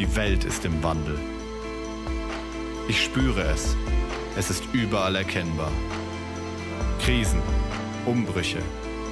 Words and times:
Die 0.00 0.16
Welt 0.16 0.44
ist 0.44 0.64
im 0.64 0.82
Wandel. 0.82 1.18
Ich 2.88 3.04
spüre 3.04 3.42
es. 3.42 3.76
Es 4.34 4.48
ist 4.48 4.64
überall 4.72 5.14
erkennbar. 5.14 5.70
Krisen, 7.02 7.42
Umbrüche, 8.06 8.62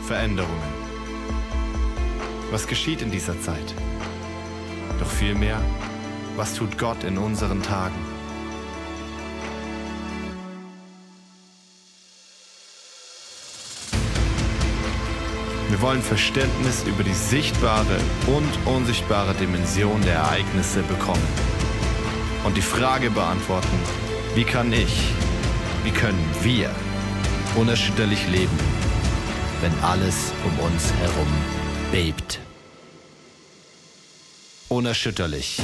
Veränderungen. 0.07 0.72
Was 2.50 2.66
geschieht 2.66 3.03
in 3.03 3.11
dieser 3.11 3.39
Zeit? 3.43 3.75
Doch 4.98 5.11
vielmehr, 5.11 5.61
was 6.36 6.54
tut 6.54 6.79
Gott 6.79 7.05
in 7.05 7.18
unseren 7.18 7.62
Tagen? 7.62 8.07
Wir 15.68 15.82
wollen 15.82 16.00
Verständnis 16.00 16.85
über 16.85 17.04
die 17.04 17.13
sichtbare 17.13 17.99
und 18.27 18.67
unsichtbare 18.67 19.35
Dimension 19.35 20.00
der 20.00 20.14
Ereignisse 20.14 20.82
bekommen. 20.82 21.29
Und 22.44 22.57
die 22.57 22.63
Frage 22.63 23.11
beantworten, 23.11 23.79
wie 24.35 24.44
kann 24.44 24.72
ich, 24.72 25.13
wie 25.85 25.91
können 25.91 26.25
wir 26.43 26.71
unerschütterlich 27.54 28.27
leben, 28.29 28.58
wenn 29.61 29.72
alles 29.81 30.32
um 30.44 30.58
uns 30.64 30.91
herum 30.94 31.29
bebt. 31.93 32.41
Unerschütterlich. 34.70 35.61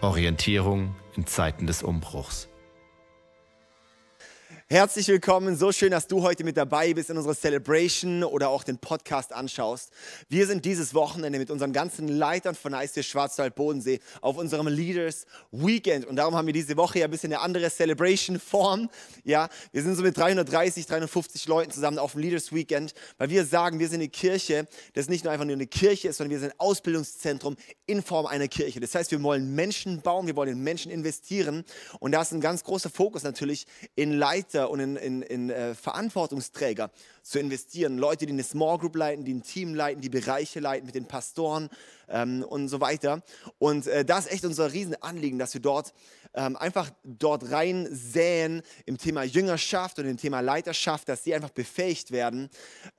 Orientierung 0.00 0.94
in 1.16 1.26
Zeiten 1.26 1.66
des 1.66 1.82
Umbruchs. 1.82 2.48
Herzlich 4.70 5.08
willkommen, 5.08 5.56
so 5.56 5.72
schön, 5.72 5.92
dass 5.92 6.08
du 6.08 6.20
heute 6.20 6.44
mit 6.44 6.58
dabei 6.58 6.92
bist 6.92 7.08
in 7.08 7.16
unserer 7.16 7.34
Celebration 7.34 8.22
oder 8.22 8.50
auch 8.50 8.62
den 8.62 8.76
Podcast 8.76 9.32
anschaust. 9.32 9.90
Wir 10.28 10.46
sind 10.46 10.66
dieses 10.66 10.92
Wochenende 10.92 11.38
mit 11.38 11.50
unseren 11.50 11.72
ganzen 11.72 12.06
Leitern 12.06 12.54
von 12.54 12.74
ICF 12.74 13.06
Schwarzwald 13.06 13.54
Bodensee 13.54 13.98
auf 14.20 14.36
unserem 14.36 14.66
Leaders 14.66 15.24
Weekend 15.52 16.04
und 16.04 16.16
darum 16.16 16.34
haben 16.34 16.44
wir 16.44 16.52
diese 16.52 16.76
Woche 16.76 16.98
ja 16.98 17.06
ein 17.06 17.10
bisschen 17.10 17.32
eine 17.32 17.40
andere 17.40 17.70
Celebration 17.70 18.38
Form. 18.38 18.90
Ja, 19.24 19.48
wir 19.72 19.82
sind 19.82 19.94
so 19.94 20.02
mit 20.02 20.18
330, 20.18 20.84
350 20.84 21.46
Leuten 21.46 21.70
zusammen 21.70 21.98
auf 21.98 22.12
dem 22.12 22.20
Leaders 22.20 22.52
Weekend, 22.52 22.92
weil 23.16 23.30
wir 23.30 23.46
sagen, 23.46 23.78
wir 23.78 23.88
sind 23.88 24.00
eine 24.00 24.10
Kirche, 24.10 24.68
das 24.92 25.08
nicht 25.08 25.24
nur 25.24 25.32
einfach 25.32 25.46
nur 25.46 25.54
eine 25.54 25.66
Kirche 25.66 26.08
ist, 26.08 26.18
sondern 26.18 26.32
wir 26.32 26.40
sind 26.40 26.50
ein 26.52 26.60
Ausbildungszentrum 26.60 27.56
in 27.86 28.02
Form 28.02 28.26
einer 28.26 28.48
Kirche. 28.48 28.80
Das 28.80 28.94
heißt, 28.94 29.12
wir 29.12 29.22
wollen 29.22 29.54
Menschen 29.54 30.02
bauen, 30.02 30.26
wir 30.26 30.36
wollen 30.36 30.50
in 30.50 30.62
Menschen 30.62 30.92
investieren 30.92 31.64
und 32.00 32.12
da 32.12 32.20
ist 32.20 32.32
ein 32.32 32.42
ganz 32.42 32.64
großer 32.64 32.90
Fokus 32.90 33.22
natürlich 33.22 33.66
in 33.96 34.12
Leiter 34.12 34.57
Leiter 34.58 34.70
und 34.70 34.80
in, 34.80 34.96
in, 34.96 35.22
in 35.22 35.50
äh, 35.50 35.74
Verantwortungsträger 35.74 36.90
zu 37.22 37.38
investieren. 37.38 37.98
Leute, 37.98 38.26
die 38.26 38.32
eine 38.32 38.42
Small 38.42 38.78
Group 38.78 38.96
leiten, 38.96 39.24
die 39.24 39.34
ein 39.34 39.42
Team 39.42 39.74
leiten, 39.74 40.00
die 40.00 40.08
Bereiche 40.08 40.60
leiten 40.60 40.86
mit 40.86 40.94
den 40.94 41.06
Pastoren 41.06 41.68
ähm, 42.08 42.42
und 42.42 42.68
so 42.68 42.80
weiter. 42.80 43.22
Und 43.58 43.86
äh, 43.86 44.04
das 44.04 44.26
ist 44.26 44.32
echt 44.32 44.44
unser 44.44 44.72
Riesenanliegen, 44.72 45.38
dass 45.38 45.54
wir 45.54 45.60
dort 45.60 45.92
ähm, 46.34 46.56
einfach 46.56 46.90
dort 47.04 47.50
rein 47.50 47.88
säen 47.90 48.62
im 48.86 48.98
Thema 48.98 49.22
Jüngerschaft 49.22 49.98
und 49.98 50.06
im 50.06 50.16
Thema 50.16 50.40
Leiterschaft, 50.40 51.08
dass 51.08 51.24
sie 51.24 51.34
einfach 51.34 51.50
befähigt 51.50 52.10
werden, 52.10 52.48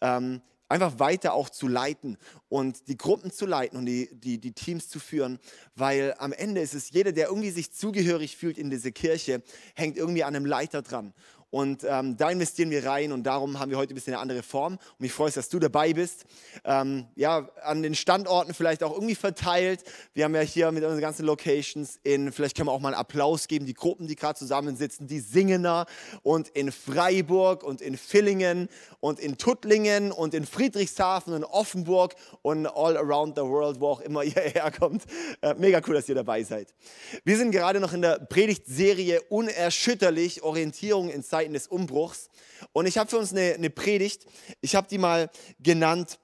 ähm, 0.01 0.41
einfach 0.69 0.99
weiter 0.99 1.33
auch 1.33 1.49
zu 1.49 1.67
leiten 1.67 2.17
und 2.47 2.87
die 2.87 2.97
Gruppen 2.97 3.31
zu 3.31 3.45
leiten 3.45 3.77
und 3.77 3.85
die, 3.87 4.09
die, 4.13 4.37
die 4.39 4.53
Teams 4.53 4.87
zu 4.87 4.99
führen, 4.99 5.39
weil 5.75 6.15
am 6.19 6.31
Ende 6.31 6.61
ist 6.61 6.75
es 6.75 6.91
jeder, 6.91 7.11
der 7.11 7.27
irgendwie 7.27 7.49
sich 7.49 7.73
zugehörig 7.73 8.37
fühlt 8.37 8.57
in 8.57 8.69
diese 8.69 8.91
Kirche, 8.91 9.41
hängt 9.75 9.97
irgendwie 9.97 10.23
an 10.23 10.35
einem 10.35 10.45
Leiter 10.45 10.81
dran. 10.81 11.13
Und 11.51 11.83
ähm, 11.83 12.15
da 12.15 12.29
investieren 12.29 12.69
wir 12.69 12.85
rein 12.85 13.11
und 13.11 13.23
darum 13.23 13.59
haben 13.59 13.71
wir 13.71 13.77
heute 13.77 13.93
ein 13.93 13.95
bisschen 13.95 14.13
eine 14.13 14.21
andere 14.21 14.43
Form. 14.43 14.73
Und 14.73 14.99
mich 14.99 15.11
freut 15.11 15.29
es, 15.29 15.35
dass 15.35 15.49
du 15.49 15.57
dabei 15.57 15.93
bist. 15.93 16.25
Ähm, 16.63 17.07
ja, 17.15 17.49
an 17.63 17.81
den 17.81 17.95
Standorten 17.95 18.53
vielleicht 18.53 18.83
auch 18.83 18.93
irgendwie 18.93 19.15
verteilt. 19.15 19.83
Wir 20.13 20.25
haben 20.25 20.35
ja 20.35 20.41
hier 20.41 20.71
mit 20.71 20.83
unseren 20.83 21.01
ganzen 21.01 21.25
Locations 21.25 21.99
in, 22.03 22.31
vielleicht 22.31 22.55
können 22.55 22.67
wir 22.67 22.71
auch 22.71 22.79
mal 22.79 22.89
einen 22.89 22.99
Applaus 22.99 23.47
geben, 23.47 23.65
die 23.65 23.73
Gruppen, 23.73 24.05
die 24.05 24.15
gerade 24.15 24.37
zusammensitzen, 24.37 25.07
die 25.07 25.19
Singener 25.19 25.87
und 26.21 26.49
in 26.49 26.71
Freiburg 26.71 27.63
und 27.63 27.81
in 27.81 27.97
Villingen 27.97 28.69
und 28.99 29.19
in 29.19 29.37
Tuttlingen 29.37 30.11
und 30.11 30.35
in 30.35 30.45
Friedrichshafen 30.45 31.33
und 31.33 31.43
Offenburg 31.45 32.13
und 32.43 32.67
all 32.67 32.95
around 32.95 33.35
the 33.35 33.41
world, 33.41 33.79
wo 33.79 33.87
auch 33.87 34.01
immer 34.01 34.23
ihr 34.23 34.33
herkommt. 34.33 35.03
Äh, 35.41 35.55
mega 35.55 35.81
cool, 35.87 35.95
dass 35.95 36.07
ihr 36.07 36.15
dabei 36.15 36.43
seid. 36.43 36.75
Wir 37.23 37.37
sind 37.37 37.49
gerade 37.49 37.79
noch 37.79 37.93
in 37.93 38.03
der 38.03 38.19
Predigtserie 38.19 39.21
Unerschütterlich, 39.29 40.43
Orientierung 40.43 41.09
in 41.09 41.23
Zeit 41.23 41.38
Zeiten 41.39 41.53
des 41.53 41.67
Umbruchs. 41.67 42.29
Und 42.73 42.85
ich 42.85 42.97
habe 42.97 43.09
für 43.09 43.17
uns 43.17 43.31
eine, 43.31 43.53
eine 43.53 43.69
Predigt, 43.69 44.25
ich 44.59 44.75
habe 44.75 44.89
die 44.89 44.97
mal 44.97 45.29
genannt, 45.59 46.19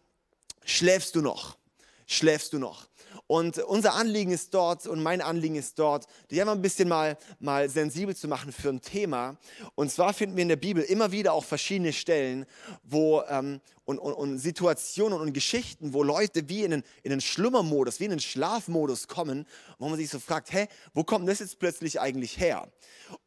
schläfst 0.65 1.15
du 1.15 1.21
noch? 1.21 1.57
Schläfst 2.05 2.51
du 2.51 2.59
noch? 2.59 2.89
Und 3.27 3.57
unser 3.57 3.95
Anliegen 3.95 4.31
ist 4.31 4.53
dort 4.53 4.85
und 4.85 5.01
mein 5.01 5.19
Anliegen 5.19 5.55
ist 5.55 5.79
dort, 5.79 6.05
dich 6.29 6.39
einfach 6.39 6.53
ein 6.53 6.61
bisschen 6.61 6.87
mal, 6.87 7.17
mal 7.39 7.67
sensibel 7.69 8.15
zu 8.15 8.27
machen 8.27 8.51
für 8.51 8.69
ein 8.69 8.81
Thema. 8.81 9.37
Und 9.73 9.91
zwar 9.91 10.13
finden 10.13 10.35
wir 10.35 10.43
in 10.43 10.49
der 10.49 10.55
Bibel 10.57 10.83
immer 10.83 11.11
wieder 11.11 11.33
auch 11.33 11.43
verschiedene 11.43 11.91
Stellen 11.91 12.45
wo, 12.83 13.23
ähm, 13.27 13.61
und, 13.85 13.97
und, 13.97 14.13
und, 14.13 14.37
Situationen 14.37 15.19
und 15.19 15.33
Geschichten, 15.33 15.93
wo 15.93 16.03
Leute 16.03 16.49
wie 16.49 16.63
in 16.63 16.73
einen, 16.73 16.83
in 17.01 17.11
einen 17.11 17.21
Schlummermodus, 17.21 17.99
wie 17.99 18.05
in 18.05 18.11
einen 18.11 18.19
Schlafmodus 18.19 19.07
kommen, 19.07 19.47
wo 19.79 19.89
man 19.89 19.97
sich 19.97 20.09
so 20.09 20.19
fragt, 20.19 20.53
hä, 20.53 20.67
wo 20.93 21.03
kommt 21.03 21.27
das 21.27 21.39
jetzt 21.39 21.57
plötzlich 21.57 21.99
eigentlich 21.99 22.39
her? 22.39 22.67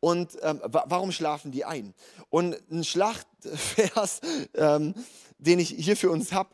Und 0.00 0.36
ähm, 0.42 0.60
warum 0.62 1.10
schlafen 1.10 1.50
die 1.50 1.64
ein? 1.64 1.94
Und 2.30 2.56
ein 2.70 2.84
Schlachtvers, 2.84 4.20
ähm, 4.54 4.94
den 5.38 5.58
ich 5.58 5.70
hier 5.70 5.96
für 5.96 6.10
uns 6.10 6.32
habe, 6.32 6.50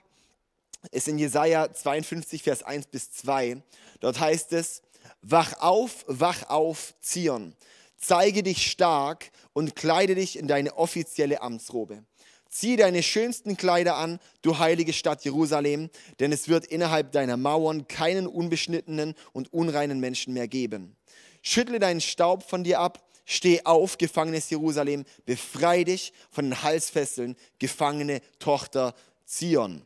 ist 0.90 1.08
in 1.08 1.18
Jesaja 1.18 1.72
52, 1.72 2.42
Vers 2.42 2.62
1 2.62 2.86
bis 2.86 3.10
2. 3.12 3.62
Dort 4.00 4.20
heißt 4.20 4.52
es: 4.52 4.82
Wach 5.22 5.54
auf, 5.60 6.04
wach 6.06 6.48
auf, 6.48 6.94
Zion. 7.00 7.54
Zeige 7.96 8.42
dich 8.42 8.70
stark 8.70 9.30
und 9.52 9.76
kleide 9.76 10.14
dich 10.14 10.38
in 10.38 10.46
deine 10.46 10.76
offizielle 10.76 11.40
Amtsrobe. 11.40 12.04
Zieh 12.50 12.76
deine 12.76 13.02
schönsten 13.02 13.56
Kleider 13.56 13.96
an, 13.96 14.20
du 14.42 14.58
heilige 14.58 14.92
Stadt 14.92 15.24
Jerusalem, 15.24 15.90
denn 16.20 16.30
es 16.30 16.48
wird 16.48 16.66
innerhalb 16.66 17.10
deiner 17.10 17.36
Mauern 17.36 17.88
keinen 17.88 18.28
unbeschnittenen 18.28 19.14
und 19.32 19.52
unreinen 19.52 19.98
Menschen 19.98 20.34
mehr 20.34 20.46
geben. 20.46 20.94
Schüttle 21.42 21.80
deinen 21.80 22.00
Staub 22.00 22.48
von 22.48 22.62
dir 22.62 22.78
ab, 22.78 23.02
steh 23.24 23.62
auf, 23.64 23.98
gefangenes 23.98 24.50
Jerusalem, 24.50 25.04
befrei 25.24 25.82
dich 25.82 26.12
von 26.30 26.44
den 26.44 26.62
Halsfesseln, 26.62 27.36
gefangene 27.58 28.20
Tochter 28.38 28.94
Zion. 29.24 29.84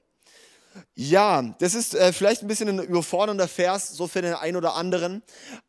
Ja, 0.95 1.43
das 1.59 1.75
ist 1.75 1.95
äh, 1.95 2.13
vielleicht 2.13 2.43
ein 2.43 2.49
bisschen 2.49 2.69
ein 2.69 2.79
überfordernder 2.81 3.49
Vers, 3.49 3.89
so 3.89 4.07
für 4.07 4.23
den 4.23 4.35
einen 4.35 4.57
oder 4.57 4.75
anderen. 4.75 5.23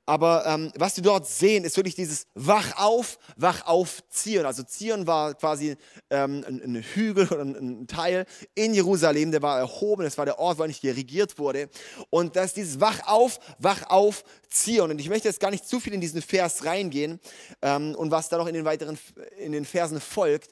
Aber 0.06 0.46
ähm, 0.48 0.72
was 0.76 0.96
wir 0.96 1.04
dort 1.04 1.28
sehen, 1.28 1.64
ist 1.64 1.78
wirklich 1.78 1.96
dieses 1.96 2.26
Wach 2.34 2.78
auf, 2.78 3.20
Wach 3.36 3.68
auf 3.68 4.04
Zion. 4.10 4.46
Also 4.46 4.64
Zion 4.64 5.06
war 5.06 5.36
quasi 5.36 5.78
ähm, 6.10 6.44
ein, 6.48 6.62
ein, 6.64 6.84
Hügel 6.96 7.28
oder 7.28 7.42
ein, 7.42 7.56
ein, 7.56 7.88
Teil 7.88 8.26
in 8.56 8.74
Jerusalem, 8.74 9.32
der 9.32 9.44
war 9.44 9.60
erhoben, 9.60 10.04
das 10.04 10.18
war 10.18 10.26
der 10.26 10.40
Ort, 10.40 10.58
wo 10.58 10.64
eigentlich 10.64 10.84
regiert 10.84 11.38
wurde. 11.38 11.70
Und 12.10 12.36
das 12.36 12.48
ist 12.48 12.58
dieses 12.58 12.82
Wach 12.82 13.08
auf, 13.08 13.40
Wach 13.60 13.84
auf 13.90 14.24
Zion. 14.50 14.90
Und 14.90 15.00
ich 15.00 15.10
möchte 15.10 15.28
jetzt 15.28 15.40
gar 15.40 15.52
nicht 15.52 15.68
zu 15.68 15.80
viel 15.80 15.94
in 15.94 16.02
diesen 16.02 16.24
Vers 16.24 16.66
reingehen 16.66 17.20
ähm, 17.62 17.94
und 17.96 18.10
was 18.10 18.30
da 18.30 18.38
noch 18.38 18.48
in 18.48 18.56
den 18.56 18.66
weiteren 18.66 18.98
in 19.38 19.52
den 19.52 19.66
Versen 19.66 20.02
folgt. 20.02 20.50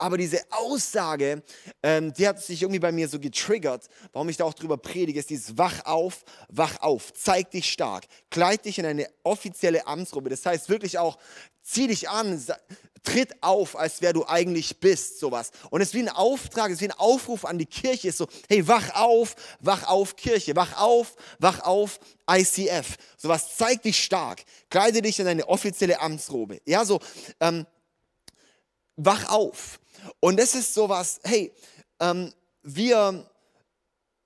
Aber 0.00 0.16
diese 0.16 0.40
Aussage, 0.50 1.42
ähm, 1.82 2.12
die 2.14 2.26
hat 2.26 2.42
sich 2.42 2.62
irgendwie 2.62 2.80
bei 2.80 2.90
mir 2.90 3.06
so 3.06 3.20
getriggert, 3.20 3.86
warum 4.12 4.30
ich 4.30 4.38
da 4.38 4.44
auch 4.44 4.54
drüber 4.54 4.78
predige, 4.78 5.20
ist 5.20 5.28
dieses 5.28 5.58
Wach 5.58 5.84
auf, 5.84 6.24
wach 6.48 6.80
auf, 6.80 7.12
zeig 7.12 7.50
dich 7.50 7.70
stark, 7.70 8.06
kleid 8.30 8.64
dich 8.64 8.78
in 8.78 8.86
eine 8.86 9.06
offizielle 9.24 9.86
Amtsrobe. 9.86 10.30
Das 10.30 10.46
heißt 10.46 10.70
wirklich 10.70 10.98
auch, 10.98 11.18
zieh 11.62 11.86
dich 11.86 12.08
an, 12.08 12.42
tritt 13.02 13.42
auf, 13.42 13.76
als 13.76 14.00
wer 14.00 14.14
du 14.14 14.26
eigentlich 14.26 14.80
bist, 14.80 15.20
sowas. 15.20 15.50
Und 15.68 15.82
es 15.82 15.88
ist 15.88 15.94
wie 15.94 16.02
ein 16.02 16.08
Auftrag, 16.08 16.68
es 16.68 16.76
ist 16.76 16.80
wie 16.80 16.88
ein 16.88 16.98
Aufruf 16.98 17.44
an 17.44 17.58
die 17.58 17.66
Kirche, 17.66 18.08
ist 18.08 18.18
so, 18.18 18.26
hey, 18.48 18.66
wach 18.66 18.94
auf, 18.94 19.36
wach 19.60 19.86
auf 19.86 20.16
Kirche, 20.16 20.56
wach 20.56 20.80
auf, 20.80 21.14
wach 21.38 21.60
auf 21.60 22.00
ICF. 22.30 22.96
Sowas, 23.18 23.56
zeig 23.56 23.82
dich 23.82 24.02
stark, 24.02 24.44
kleide 24.70 25.02
dich 25.02 25.20
in 25.20 25.26
eine 25.26 25.46
offizielle 25.46 26.00
Amtsrobe. 26.00 26.62
Ja, 26.64 26.86
so, 26.86 27.00
ähm, 27.40 27.66
wach 28.96 29.28
auf. 29.30 29.79
Und 30.20 30.38
das 30.38 30.54
ist 30.54 30.74
sowas, 30.74 31.20
hey, 31.24 31.52
ähm, 32.00 32.32
wir 32.62 33.26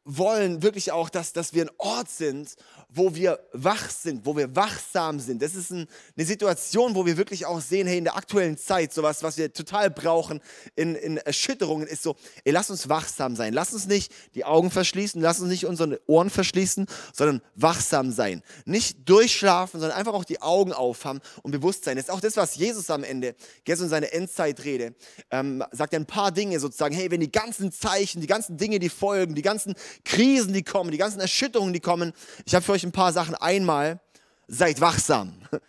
wollen 0.04 0.62
wirklich 0.62 0.92
auch, 0.92 1.08
dass, 1.08 1.32
dass 1.32 1.54
wir 1.54 1.64
ein 1.64 1.70
Ort 1.78 2.10
sind, 2.10 2.54
wo 2.88 3.14
wir 3.14 3.40
wach 3.52 3.90
sind, 3.90 4.26
wo 4.26 4.36
wir 4.36 4.54
wachsam 4.54 5.18
sind. 5.18 5.42
Das 5.42 5.54
ist 5.54 5.70
ein, 5.70 5.86
eine 6.16 6.26
Situation, 6.26 6.94
wo 6.94 7.06
wir 7.06 7.16
wirklich 7.16 7.46
auch 7.46 7.60
sehen, 7.60 7.86
hey, 7.86 7.98
in 7.98 8.04
der 8.04 8.16
aktuellen 8.16 8.56
Zeit, 8.56 8.92
sowas, 8.92 9.22
was 9.22 9.36
wir 9.38 9.52
total 9.52 9.90
brauchen 9.90 10.40
in, 10.76 10.94
in 10.94 11.16
Erschütterungen, 11.16 11.88
ist 11.88 12.02
so, 12.02 12.16
ey, 12.44 12.52
lass 12.52 12.70
uns 12.70 12.88
wachsam 12.88 13.34
sein. 13.34 13.54
Lass 13.54 13.72
uns 13.72 13.86
nicht 13.86 14.12
die 14.34 14.44
Augen 14.44 14.70
verschließen, 14.70 15.20
lass 15.20 15.40
uns 15.40 15.48
nicht 15.48 15.66
unsere 15.66 16.00
Ohren 16.06 16.30
verschließen, 16.30 16.86
sondern 17.12 17.40
wachsam 17.54 18.12
sein. 18.12 18.42
Nicht 18.66 19.08
durchschlafen, 19.08 19.80
sondern 19.80 19.98
einfach 19.98 20.14
auch 20.14 20.24
die 20.24 20.42
Augen 20.42 20.72
aufhaben 20.72 21.20
und 21.42 21.50
bewusst 21.50 21.84
sein. 21.84 21.96
Das 21.96 22.06
ist 22.06 22.10
auch 22.10 22.20
das, 22.20 22.36
was 22.36 22.56
Jesus 22.56 22.90
am 22.90 23.04
Ende, 23.04 23.34
gestern 23.64 23.86
in 23.86 23.90
seiner 23.90 24.12
Endzeitrede, 24.12 24.94
ähm, 25.30 25.64
sagt 25.72 25.94
ein 25.94 26.06
paar 26.06 26.30
Dinge 26.30 26.60
sozusagen, 26.60 26.94
hey, 26.94 27.10
wenn 27.10 27.20
die 27.20 27.32
ganzen 27.32 27.72
Zeichen, 27.72 28.20
die 28.20 28.26
ganzen 28.26 28.56
Dinge, 28.56 28.78
die 28.78 28.90
folgen, 28.90 29.34
die 29.34 29.42
ganzen 29.42 29.74
Krisen, 30.04 30.52
die 30.52 30.62
kommen, 30.62 30.90
die 30.90 30.98
ganzen 30.98 31.20
Erschütterungen, 31.20 31.72
die 31.72 31.80
kommen. 31.80 32.12
Ich 32.44 32.54
habe 32.54 32.64
für 32.64 32.72
euch 32.72 32.84
ein 32.84 32.92
paar 32.92 33.12
Sachen. 33.12 33.34
Einmal, 33.34 34.00
seid 34.48 34.80
wachsam. 34.80 35.34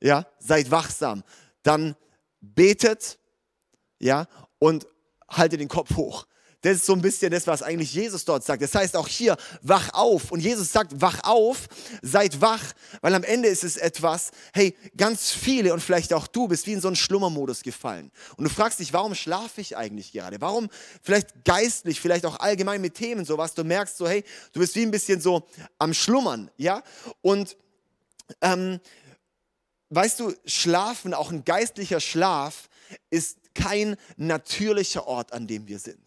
Ja, 0.00 0.26
seid 0.38 0.70
wachsam. 0.70 1.22
Dann 1.62 1.96
betet, 2.42 3.18
ja, 3.98 4.26
und 4.58 4.86
haltet 5.30 5.60
den 5.60 5.68
Kopf 5.68 5.96
hoch. 5.96 6.26
Das 6.64 6.76
ist 6.76 6.86
so 6.86 6.94
ein 6.94 7.02
bisschen 7.02 7.30
das, 7.30 7.46
was 7.46 7.62
eigentlich 7.62 7.92
Jesus 7.92 8.24
dort 8.24 8.42
sagt. 8.42 8.62
Das 8.62 8.74
heißt 8.74 8.96
auch 8.96 9.06
hier, 9.06 9.36
wach 9.60 9.92
auf. 9.92 10.32
Und 10.32 10.40
Jesus 10.40 10.72
sagt, 10.72 10.98
wach 10.98 11.20
auf, 11.22 11.68
seid 12.00 12.40
wach, 12.40 12.62
weil 13.02 13.14
am 13.14 13.22
Ende 13.22 13.48
ist 13.50 13.64
es 13.64 13.76
etwas, 13.76 14.30
hey, 14.54 14.74
ganz 14.96 15.30
viele 15.30 15.74
und 15.74 15.80
vielleicht 15.80 16.14
auch 16.14 16.26
du 16.26 16.48
bist 16.48 16.66
wie 16.66 16.72
in 16.72 16.80
so 16.80 16.88
einen 16.88 16.96
Schlummermodus 16.96 17.62
gefallen. 17.62 18.10
Und 18.38 18.44
du 18.44 18.50
fragst 18.50 18.80
dich, 18.80 18.94
warum 18.94 19.14
schlafe 19.14 19.60
ich 19.60 19.76
eigentlich 19.76 20.12
gerade? 20.12 20.40
Warum 20.40 20.70
vielleicht 21.02 21.44
geistlich, 21.44 22.00
vielleicht 22.00 22.24
auch 22.24 22.40
allgemein 22.40 22.80
mit 22.80 22.94
Themen 22.94 23.26
sowas. 23.26 23.52
Du 23.52 23.62
merkst 23.62 23.98
so, 23.98 24.08
hey, 24.08 24.24
du 24.54 24.60
bist 24.60 24.74
wie 24.74 24.86
ein 24.86 24.90
bisschen 24.90 25.20
so 25.20 25.46
am 25.76 25.92
Schlummern, 25.92 26.50
ja? 26.56 26.82
Und 27.20 27.58
ähm, 28.40 28.80
weißt 29.90 30.18
du, 30.18 30.32
Schlafen, 30.46 31.12
auch 31.12 31.30
ein 31.30 31.44
geistlicher 31.44 32.00
Schlaf, 32.00 32.70
ist 33.10 33.36
kein 33.54 33.96
natürlicher 34.16 35.06
Ort, 35.06 35.34
an 35.34 35.46
dem 35.46 35.68
wir 35.68 35.78
sind 35.78 36.00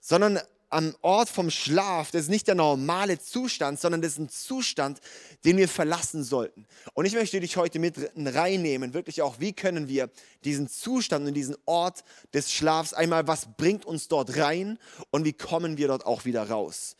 sondern 0.00 0.40
am 0.70 0.94
Ort 1.00 1.28
vom 1.28 1.50
Schlaf, 1.50 2.10
das 2.10 2.22
ist 2.22 2.28
nicht 2.28 2.46
der 2.46 2.54
normale 2.54 3.18
Zustand, 3.18 3.80
sondern 3.80 4.02
das 4.02 4.12
ist 4.12 4.18
ein 4.18 4.28
Zustand, 4.28 5.00
den 5.44 5.56
wir 5.56 5.68
verlassen 5.68 6.22
sollten. 6.24 6.66
Und 6.94 7.06
ich 7.06 7.14
möchte 7.14 7.40
dich 7.40 7.56
heute 7.56 7.78
mit 7.78 7.96
reinnehmen, 8.16 8.92
wirklich 8.92 9.22
auch, 9.22 9.40
wie 9.40 9.52
können 9.52 9.88
wir 9.88 10.10
diesen 10.44 10.68
Zustand 10.68 11.26
und 11.26 11.34
diesen 11.34 11.56
Ort 11.64 12.04
des 12.34 12.52
Schlafs 12.52 12.92
einmal, 12.92 13.26
was 13.26 13.46
bringt 13.56 13.86
uns 13.86 14.08
dort 14.08 14.36
rein 14.36 14.78
und 15.10 15.24
wie 15.24 15.32
kommen 15.32 15.78
wir 15.78 15.88
dort 15.88 16.04
auch 16.04 16.24
wieder 16.24 16.48
raus. 16.48 16.96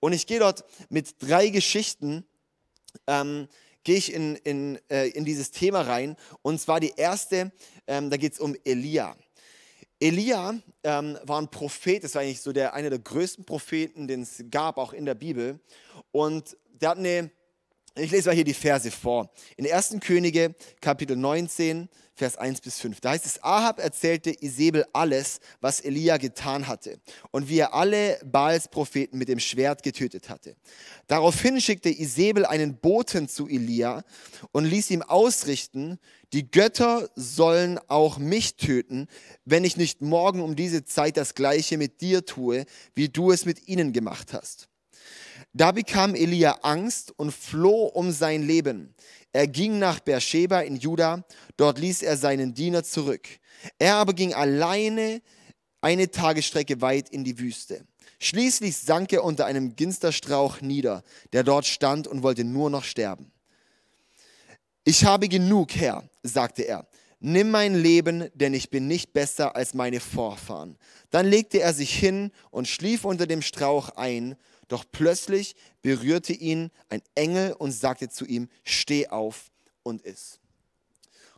Und 0.00 0.12
ich 0.12 0.26
gehe 0.26 0.38
dort 0.38 0.64
mit 0.88 1.16
drei 1.18 1.48
Geschichten, 1.48 2.24
ähm, 3.08 3.48
gehe 3.82 3.96
ich 3.96 4.12
in, 4.12 4.36
in, 4.36 4.78
äh, 4.90 5.08
in 5.08 5.24
dieses 5.24 5.50
Thema 5.50 5.80
rein. 5.80 6.16
Und 6.42 6.60
zwar 6.60 6.78
die 6.78 6.92
erste, 6.96 7.50
ähm, 7.86 8.10
da 8.10 8.16
geht 8.16 8.34
es 8.34 8.38
um 8.38 8.54
Elia. 8.64 9.16
Elia 10.00 10.54
ähm, 10.84 11.18
war 11.24 11.40
ein 11.40 11.48
Prophet, 11.48 12.04
das 12.04 12.14
war 12.14 12.22
eigentlich 12.22 12.40
so 12.40 12.52
der, 12.52 12.74
einer 12.74 12.90
der 12.90 13.00
größten 13.00 13.44
Propheten, 13.44 14.06
den 14.06 14.22
es 14.22 14.44
gab, 14.50 14.78
auch 14.78 14.92
in 14.92 15.04
der 15.04 15.14
Bibel. 15.14 15.58
Und 16.12 16.56
der 16.80 16.90
hat 16.90 16.98
eine, 16.98 17.30
ich 17.96 18.10
lese 18.10 18.28
mal 18.28 18.34
hier 18.34 18.44
die 18.44 18.54
Verse 18.54 18.90
vor. 18.90 19.30
In 19.56 19.70
1. 19.70 19.96
Könige, 20.00 20.54
Kapitel 20.80 21.16
19, 21.16 21.88
Vers 22.18 22.36
1 22.36 22.60
bis 22.60 22.80
5. 22.80 23.00
Da 23.00 23.10
heißt 23.10 23.24
es, 23.24 23.42
Ahab 23.44 23.78
erzählte 23.78 24.34
Isabel 24.42 24.84
alles, 24.92 25.38
was 25.60 25.80
Elia 25.80 26.16
getan 26.16 26.66
hatte 26.66 26.98
und 27.30 27.48
wie 27.48 27.58
er 27.58 27.74
alle 27.74 28.18
Baals 28.24 28.66
Propheten 28.68 29.18
mit 29.18 29.28
dem 29.28 29.38
Schwert 29.38 29.84
getötet 29.84 30.28
hatte. 30.28 30.56
Daraufhin 31.06 31.60
schickte 31.60 31.90
Isabel 31.90 32.44
einen 32.44 32.76
Boten 32.76 33.28
zu 33.28 33.46
Elia 33.46 34.02
und 34.50 34.64
ließ 34.64 34.90
ihm 34.90 35.02
ausrichten, 35.02 35.98
die 36.32 36.50
Götter 36.50 37.08
sollen 37.14 37.78
auch 37.86 38.18
mich 38.18 38.56
töten, 38.56 39.06
wenn 39.44 39.64
ich 39.64 39.76
nicht 39.76 40.02
morgen 40.02 40.40
um 40.40 40.56
diese 40.56 40.84
Zeit 40.84 41.16
das 41.16 41.34
gleiche 41.34 41.78
mit 41.78 42.00
dir 42.00 42.26
tue, 42.26 42.66
wie 42.94 43.08
du 43.08 43.30
es 43.30 43.44
mit 43.44 43.68
ihnen 43.68 43.92
gemacht 43.92 44.32
hast. 44.32 44.67
Da 45.52 45.72
bekam 45.72 46.14
Elia 46.14 46.58
Angst 46.62 47.12
und 47.16 47.32
floh 47.32 47.86
um 47.86 48.10
sein 48.10 48.46
Leben. 48.46 48.94
Er 49.32 49.46
ging 49.46 49.78
nach 49.78 50.00
Beersheba 50.00 50.60
in 50.60 50.76
Juda, 50.76 51.24
dort 51.56 51.78
ließ 51.78 52.02
er 52.02 52.16
seinen 52.16 52.54
Diener 52.54 52.82
zurück. 52.82 53.28
Er 53.78 53.96
aber 53.96 54.14
ging 54.14 54.34
alleine 54.34 55.20
eine 55.80 56.10
Tagesstrecke 56.10 56.80
weit 56.80 57.08
in 57.10 57.24
die 57.24 57.38
Wüste. 57.38 57.84
Schließlich 58.20 58.76
sank 58.76 59.12
er 59.12 59.22
unter 59.22 59.46
einem 59.46 59.76
Ginsterstrauch 59.76 60.60
nieder, 60.60 61.04
der 61.32 61.44
dort 61.44 61.66
stand 61.66 62.08
und 62.08 62.22
wollte 62.22 62.44
nur 62.44 62.68
noch 62.68 62.84
sterben. 62.84 63.30
Ich 64.84 65.04
habe 65.04 65.28
genug, 65.28 65.74
Herr, 65.74 66.08
sagte 66.22 66.62
er. 66.62 66.88
Nimm 67.20 67.50
mein 67.50 67.74
Leben, 67.74 68.30
denn 68.34 68.54
ich 68.54 68.70
bin 68.70 68.86
nicht 68.86 69.12
besser 69.12 69.56
als 69.56 69.74
meine 69.74 69.98
Vorfahren. 69.98 70.78
Dann 71.10 71.26
legte 71.26 71.60
er 71.60 71.74
sich 71.74 71.92
hin 71.92 72.30
und 72.50 72.68
schlief 72.68 73.04
unter 73.04 73.26
dem 73.26 73.42
Strauch 73.42 73.90
ein. 73.90 74.36
Doch 74.68 74.84
plötzlich 74.90 75.56
berührte 75.82 76.32
ihn 76.32 76.70
ein 76.88 77.02
Engel 77.14 77.52
und 77.54 77.72
sagte 77.72 78.08
zu 78.08 78.26
ihm, 78.26 78.48
steh 78.64 79.08
auf 79.08 79.50
und 79.82 80.02
iss. 80.02 80.40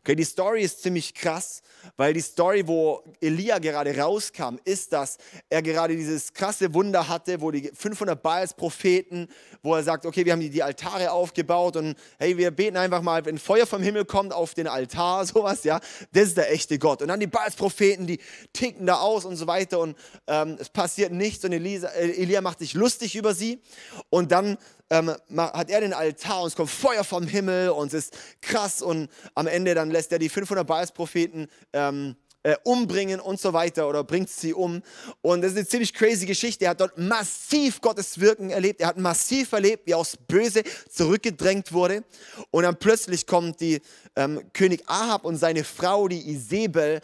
Okay, 0.03 0.17
die 0.17 0.25
Story 0.25 0.63
ist 0.63 0.83
ziemlich 0.83 1.13
krass, 1.13 1.63
weil 1.99 2.15
die 2.15 2.23
Story, 2.23 2.67
wo 2.67 3.05
Elia 3.21 3.59
gerade 3.59 3.95
rauskam, 3.99 4.57
ist, 4.65 4.95
dass 4.95 5.19
er 5.51 5.61
gerade 5.61 5.95
dieses 5.95 6.33
krasse 6.33 6.73
Wunder 6.73 7.07
hatte, 7.07 7.43
wo 7.43 7.51
die 7.51 7.71
500 7.75 8.23
Baals 8.23 8.55
Propheten, 8.55 9.29
wo 9.63 9.75
er 9.75 9.83
sagt, 9.83 10.07
okay, 10.07 10.25
wir 10.25 10.33
haben 10.33 10.41
die, 10.41 10.63
Altare 10.63 11.11
aufgebaut 11.11 11.77
und 11.77 11.97
hey, 12.19 12.39
wir 12.39 12.51
beten 12.51 12.79
einfach 12.79 13.03
mal, 13.03 13.27
wenn 13.27 13.39
Feuer 13.39 13.67
vom 13.67 13.83
Himmel 13.83 14.07
kommt 14.07 14.33
auf 14.33 14.55
den 14.55 14.67
Altar, 14.67 15.27
sowas, 15.27 15.65
ja, 15.65 15.81
das 16.13 16.29
ist 16.29 16.39
der 16.39 16.51
echte 16.51 16.79
Gott. 16.79 17.03
Und 17.03 17.09
dann 17.09 17.21
die 17.21 17.27
Baals 17.27 17.55
Propheten, 17.55 18.07
die 18.07 18.21
ticken 18.55 18.87
da 18.87 19.01
aus 19.01 19.27
und 19.27 19.37
so 19.37 19.47
weiter 19.47 19.81
und 19.81 19.99
ähm, 20.27 20.57
es 20.59 20.71
passiert 20.71 21.13
nichts 21.13 21.45
und 21.45 21.53
Elisa, 21.53 21.89
äh, 21.89 22.23
Elia 22.23 22.41
macht 22.41 22.61
sich 22.61 22.73
lustig 22.73 23.17
über 23.17 23.35
sie 23.35 23.61
und 24.09 24.33
dann 24.33 24.57
ähm, 24.91 25.15
hat 25.37 25.71
er 25.71 25.81
den 25.81 25.93
Altar 25.93 26.43
und 26.43 26.49
es 26.49 26.57
kommt 26.57 26.71
Feuer 26.71 27.05
vom 27.05 27.27
Himmel 27.27 27.71
und 27.71 27.95
es 27.95 28.07
ist 28.07 28.19
krass 28.43 28.83
und 28.83 29.09
am 29.35 29.47
Ende 29.47 29.75
dann 29.75 29.91
lässt 29.91 30.13
er 30.13 30.19
die 30.19 30.29
500 30.29 30.67
Baals-Propheten 30.67 31.49
ähm, 31.73 32.17
äh, 32.43 32.57
umbringen 32.65 33.21
und 33.21 33.41
so 33.41 33.53
weiter 33.53 33.89
oder 33.89 34.03
bringt 34.03 34.31
sie 34.31 34.55
um. 34.55 34.83
Und 35.21 35.43
das 35.43 35.53
ist 35.53 35.59
eine 35.59 35.67
ziemlich 35.67 35.95
crazy 35.95 36.27
Geschichte. 36.27 36.65
Er 36.65 36.71
hat 36.71 36.81
dort 36.81 36.97
massiv 36.97 37.81
Gottes 37.81 38.19
Wirken 38.19 38.51
erlebt. 38.51 38.81
Er 38.81 38.89
hat 38.89 38.99
massiv 38.99 39.53
erlebt, 39.53 39.87
wie 39.87 39.95
aus 39.95 40.17
Böse 40.17 40.63
zurückgedrängt 40.89 41.73
wurde. 41.73 42.03
Und 42.51 42.63
dann 42.63 42.77
plötzlich 42.77 43.27
kommt 43.27 43.61
die 43.61 43.81
ähm, 44.17 44.51
König 44.53 44.89
Ahab 44.89 45.25
und 45.25 45.37
seine 45.37 45.65
Frau, 45.65 46.09
die 46.09 46.31
Isabel. 46.31 47.01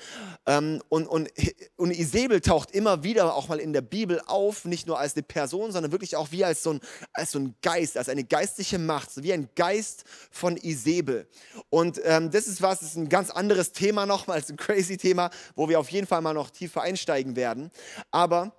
Ähm, 0.47 0.83
und, 0.89 1.07
und, 1.07 1.31
und 1.77 1.91
Isabel 1.91 2.41
taucht 2.41 2.71
immer 2.73 3.03
wieder 3.03 3.35
auch 3.35 3.49
mal 3.49 3.59
in 3.59 3.73
der 3.73 3.81
Bibel 3.81 4.21
auf, 4.27 4.65
nicht 4.65 4.87
nur 4.87 4.99
als 4.99 5.15
eine 5.15 5.23
Person, 5.23 5.73
sondern 5.73 5.93
wirklich 5.93 6.17
auch 6.17 6.31
wie 6.33 6.45
als 6.45 6.63
so 6.63 6.75
ein, 6.75 6.81
als 7.13 7.33
so 7.33 7.39
ein 7.39 7.55
Geist, 7.63 7.97
als 7.97 8.09
eine 8.09 8.25
geistliche 8.25 8.79
Macht, 8.79 9.11
so 9.11 9.23
wie 9.23 9.33
ein 9.33 9.49
Geist 9.55 10.05
von 10.31 10.57
Isabel. 10.57 11.29
Und 11.71 12.01
ähm, 12.05 12.31
das 12.31 12.47
ist 12.47 12.63
was, 12.63 12.81
das 12.81 12.91
ist 12.91 12.97
ein 12.97 13.09
ganz 13.09 13.31
anderes 13.31 13.73
Thema 13.73 14.07
nochmal, 14.07 14.43
ein 14.47 14.57
crazy 14.57 14.97
Thema, 14.97 15.31
wo 15.55 15.69
wir 15.69 15.81
auf 15.81 15.91
jeden 15.91 16.07
Fall 16.07 16.21
mal 16.21 16.35
noch 16.35 16.51
tiefer 16.51 16.83
einsteigen 16.83 17.37
werden. 17.37 17.71
Aber 18.11 18.53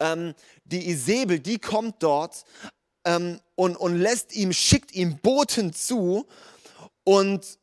ähm, 0.00 0.34
die 0.64 0.88
Isabel, 0.90 1.40
die 1.40 1.58
kommt 1.58 2.02
dort 2.02 2.44
ähm, 3.04 3.40
und, 3.54 3.76
und 3.76 3.96
lässt 3.96 4.34
ihm, 4.34 4.52
schickt 4.52 4.92
ihm 4.92 5.18
Boten 5.18 5.72
zu 5.72 6.26
und 7.04 7.58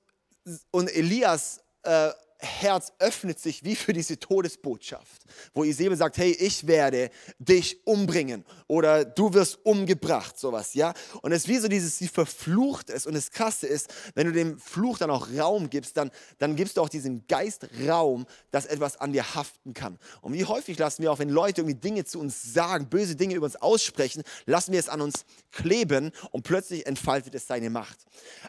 und 0.72 0.94
Elias 0.94 1.62
äh, 1.84 2.12
Herz 2.44 2.92
öffnet 3.00 3.40
sich 3.40 3.64
wie 3.64 3.76
für 3.76 3.94
diese 3.94 4.20
Todesbotschaft, 4.20 5.24
wo 5.54 5.64
Isabel 5.64 5.98
sagt, 5.98 6.18
hey, 6.18 6.32
ich 6.32 6.68
werde 6.68 7.10
dich 7.40 7.86
umbringen 7.88 8.44
oder 8.68 9.06
du 9.06 9.34
wirst 9.34 9.66
umgebracht, 9.66 10.38
sowas, 10.38 10.74
ja. 10.74 10.94
Und 11.22 11.32
es 11.32 11.44
ist 11.44 11.48
wie 11.48 11.58
so 11.58 11.68
dieses, 11.68 11.98
sie 11.98 12.08
verflucht 12.08 12.90
ist 12.90 13.08
und 13.08 13.14
das 13.14 13.32
Krasse 13.32 13.68
ist, 13.68 13.94
wenn 14.16 14.28
du 14.28 14.34
dem 14.34 14.60
Fluch 14.60 14.98
dann 14.98 15.10
auch 15.10 15.28
Raum 15.38 15.70
gibst, 15.70 15.98
dann, 15.98 16.12
dann 16.38 16.56
gibst 16.56 16.78
du 16.78 16.82
auch 16.82 16.90
diesem 16.90 17.26
Geist 17.28 17.68
Raum, 17.88 18.26
dass 18.52 18.66
etwas 18.66 18.98
an 18.98 19.14
dir 19.14 19.36
haften 19.36 19.74
kann. 19.74 19.98
Und 20.22 20.34
wie 20.34 20.46
häufig 20.46 20.78
lassen 20.78 21.02
wir 21.02 21.12
auch, 21.12 21.20
wenn 21.20 21.30
Leute 21.30 21.62
irgendwie 21.62 21.80
Dinge 21.80 22.04
zu 22.04 22.20
uns 22.20 22.54
sagen, 22.54 22.90
böse 22.90 23.16
Dinge 23.16 23.36
über 23.36 23.46
uns 23.46 23.56
aussprechen, 23.56 24.24
lassen 24.46 24.74
wir 24.74 24.80
es 24.80 24.90
an 24.90 25.02
uns 25.02 25.26
kleben 25.52 26.12
und 26.32 26.44
plötzlich 26.44 26.86
entfaltet 26.86 27.36
es 27.36 27.48
seine 27.48 27.70
Macht. 27.70 28.00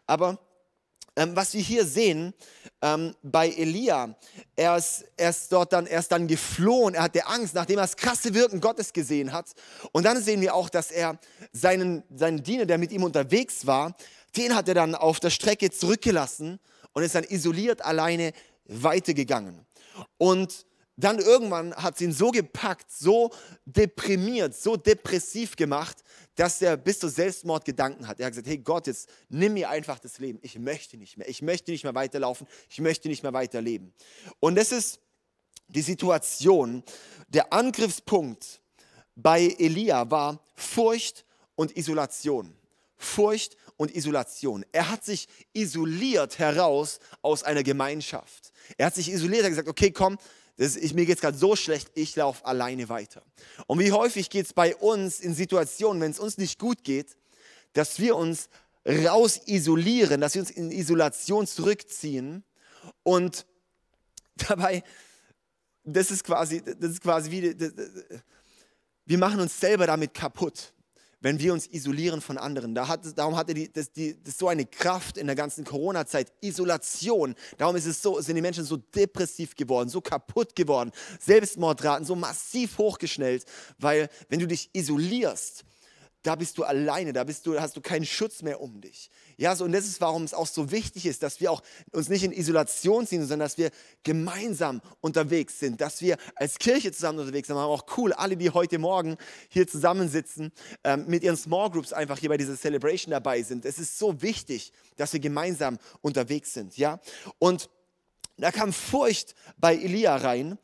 Aber 0.07 0.39
ähm, 1.17 1.37
was 1.37 1.55
wir 1.55 1.61
hier 1.61 1.85
sehen 1.85 2.35
ähm, 2.83 3.15
bei 3.23 3.49
Elia, 3.49 4.17
er 4.57 4.77
ist, 4.77 5.05
er 5.17 5.31
ist 5.31 5.53
dort 5.53 5.73
dann, 5.73 5.87
er 5.87 6.01
ist 6.01 6.11
dann 6.11 6.27
geflohen, 6.27 6.95
er 6.95 7.05
hatte 7.05 7.27
Angst, 7.27 7.55
nachdem 7.55 7.79
er 7.79 7.83
das 7.83 7.97
krasse 7.97 8.35
Wirken 8.35 8.61
Gottes 8.61 8.93
gesehen 8.93 9.33
hat. 9.33 9.53
Und 9.93 10.05
dann 10.05 10.21
sehen 10.23 10.41
wir 10.41 10.55
auch, 10.55 10.69
dass 10.69 10.91
er 10.91 11.19
seinen, 11.53 12.03
seinen 12.15 12.43
Diener, 12.43 12.67
der 12.67 12.79
mit 12.79 12.93
ihm 12.93 13.05
unterwegs 13.05 13.67
war, 13.67 13.97
den 14.37 14.55
hat 14.55 14.69
er 14.69 14.75
dann 14.75 14.95
auf 14.95 15.21
der 15.21 15.31
Strecke 15.31 15.71
zurückgelassen 15.71 16.59
und 16.93 17.03
ist 17.03 17.15
dann 17.15 17.25
isoliert 17.25 17.83
alleine 17.83 18.33
weitergegangen. 18.65 19.65
Und 20.19 20.67
dann 20.97 21.19
irgendwann 21.19 21.75
hat 21.75 21.97
es 21.97 22.01
ihn 22.01 22.13
so 22.13 22.31
gepackt, 22.31 22.91
so 22.91 23.31
deprimiert, 23.65 24.55
so 24.55 24.77
depressiv 24.77 25.57
gemacht, 25.57 26.05
dass 26.35 26.61
er 26.63 26.77
bis 26.77 26.99
zu 26.99 27.09
Selbstmordgedanken 27.09 28.09
hat. 28.09 28.21
Er 28.21 28.27
hat 28.27 28.33
gesagt, 28.33 28.49
hey 28.49 28.59
Gott, 28.59 28.87
jetzt 28.87 29.09
nimm 29.29 29.55
mir 29.55 29.71
einfach 29.71 29.99
das 29.99 30.19
Leben. 30.19 30.39
Ich 30.43 30.59
möchte 30.59 30.97
nicht 30.97 31.17
mehr. 31.17 31.29
Ich 31.29 31.43
möchte 31.43 31.71
nicht 31.71 31.85
mehr 31.85 31.95
weiterlaufen. 31.95 32.47
Ich 32.69 32.81
möchte 32.81 33.09
nicht 33.09 33.23
mehr 33.23 33.33
weiterleben. 33.33 33.93
Und 34.41 34.57
das 34.57 34.73
ist 34.73 35.01
die 35.69 35.83
Situation. 35.83 36.83
Der 37.29 37.53
Angriffspunkt 37.53 38.61
bei 39.15 39.55
Elia 39.59 40.11
war 40.11 40.41
Furcht 40.55 41.25
und 41.55 41.77
Isolation. 41.77 42.55
Furcht 42.97 43.57
und 43.77 43.95
Isolation. 43.95 44.65
Er 44.73 44.91
hat 44.91 45.05
sich 45.05 45.29
isoliert 45.53 46.39
heraus 46.39 47.01
aus 47.23 47.43
einer 47.43 47.63
Gemeinschaft. 47.63 48.53
Er 48.77 48.87
hat 48.87 48.95
sich 48.95 49.11
isoliert, 49.11 49.43
er 49.43 49.45
hat 49.45 49.51
gesagt, 49.51 49.69
okay, 49.69 49.91
komm, 49.91 50.19
das, 50.57 50.77
ich, 50.77 50.95
mir 50.95 51.07
geht 51.07 51.17
es 51.17 51.21
gerade 51.21 51.37
so 51.37 51.57
schlecht, 51.57 51.91
ich 51.95 52.15
laufe 52.15 52.45
alleine 52.45 52.89
weiter. 52.89 53.23
Und 53.67 53.81
wie 53.81 53.93
häufig 53.93 54.31
geht 54.31 54.47
es 54.47 54.53
bei 54.53 54.77
uns 54.77 55.21
in 55.21 55.35
Situationen, 55.35 56.01
wenn 56.01 56.13
es 56.13 56.21
uns 56.21 56.39
nicht 56.39 56.59
gut 56.59 56.85
geht, 56.85 57.17
dass 57.73 57.99
wir 57.99 58.17
uns 58.17 58.49
raus 58.87 59.41
isolieren, 59.47 60.21
dass 60.21 60.35
wir 60.35 60.43
uns 60.43 60.51
in 60.51 60.71
Isolation 60.71 61.47
zurückziehen 61.47 62.45
und 63.03 63.47
dabei, 64.37 64.85
das 65.83 66.11
ist 66.11 66.25
quasi, 66.25 66.63
das 66.63 66.93
ist 66.93 67.01
quasi 67.01 67.31
wie, 67.31 67.55
das, 67.55 67.73
wir 69.07 69.19
machen 69.19 69.41
uns 69.41 69.59
selber 69.59 69.87
damit 69.87 70.15
kaputt 70.15 70.74
wenn 71.25 71.41
wir 71.41 71.55
uns 71.55 71.67
isolieren 71.67 72.21
von 72.21 72.37
anderen. 72.37 72.75
Da 72.75 72.87
hat, 72.87 73.01
darum 73.17 73.35
hatte 73.35 73.55
die, 73.55 73.73
das, 73.73 73.91
die, 73.91 74.23
das 74.23 74.37
so 74.37 74.49
eine 74.49 74.67
Kraft 74.67 75.17
in 75.17 75.27
der 75.27 75.35
ganzen 75.35 75.65
Corona-Zeit. 75.65 76.31
Isolation. 76.43 77.35
Darum 77.57 77.77
ist 77.77 77.87
es 77.87 78.03
so, 78.03 78.21
sind 78.21 78.37
die 78.37 78.43
Menschen 78.43 78.63
so 78.63 78.77
depressiv 78.77 79.57
geworden, 79.57 79.89
so 79.89 80.03
kaputt 80.03 80.55
geworden. 80.55 80.93
Selbstmordraten 81.19 82.05
so 82.05 82.15
massiv 82.15 82.77
hochgeschnellt, 82.77 83.47
weil 83.79 84.11
wenn 84.29 84.39
du 84.39 84.47
dich 84.47 84.69
isolierst, 84.75 85.65
da 86.23 86.35
bist 86.35 86.59
du 86.59 86.65
alleine, 86.65 87.15
da 87.15 87.25
bist 87.25 87.47
du, 87.47 87.59
hast 87.59 87.75
du 87.75 87.81
keinen 87.81 88.05
Schutz 88.05 88.43
mehr 88.43 88.61
um 88.61 88.83
dich. 88.83 89.11
Ja, 89.37 89.55
so, 89.57 89.65
und 89.65 89.73
das 89.73 89.87
ist, 89.87 90.01
warum 90.01 90.25
es 90.25 90.35
auch 90.35 90.47
so 90.47 90.71
wichtig 90.71 91.07
ist, 91.07 91.23
dass 91.23 91.41
wir 91.41 91.51
auch 91.51 91.63
uns 91.93 92.09
nicht 92.09 92.25
in 92.25 92.33
Isolation 92.33 93.07
ziehen, 93.07 93.21
sondern 93.21 93.41
dass 93.41 93.59
wir 93.59 93.71
gemeinsam 94.03 94.81
unterwegs 95.01 95.59
sind, 95.59 95.81
dass 95.81 96.01
wir 96.01 96.17
als 96.37 96.59
Kirche 96.59 96.93
zusammen 96.93 97.19
unterwegs 97.19 97.49
sind. 97.49 97.57
Aber 97.57 97.67
auch 97.67 97.87
cool, 97.97 98.13
alle, 98.13 98.37
die 98.37 98.51
heute 98.51 98.79
Morgen 98.79 99.17
hier 99.49 99.67
zusammensitzen, 99.67 100.53
ähm, 100.85 101.05
mit 101.09 101.23
ihren 101.23 101.37
Small 101.37 101.71
Groups 101.71 101.93
einfach 101.93 102.19
hier 102.19 102.29
bei 102.29 102.37
dieser 102.37 102.57
Celebration 102.57 103.11
dabei 103.11 103.43
sind. 103.43 103.65
Es 103.65 103.79
ist 103.79 103.99
so 103.99 104.23
wichtig, 104.23 104.73
dass 104.97 105.13
wir 105.13 105.21
gemeinsam 105.21 105.79
unterwegs 106.01 106.53
sind. 106.55 106.77
Ja, 106.77 107.01
und 107.39 107.69
da 108.37 108.51
kam 108.51 108.73
Furcht 108.73 109.35
bei 109.59 109.77
Elia 109.77 110.17
rein. 110.17 110.59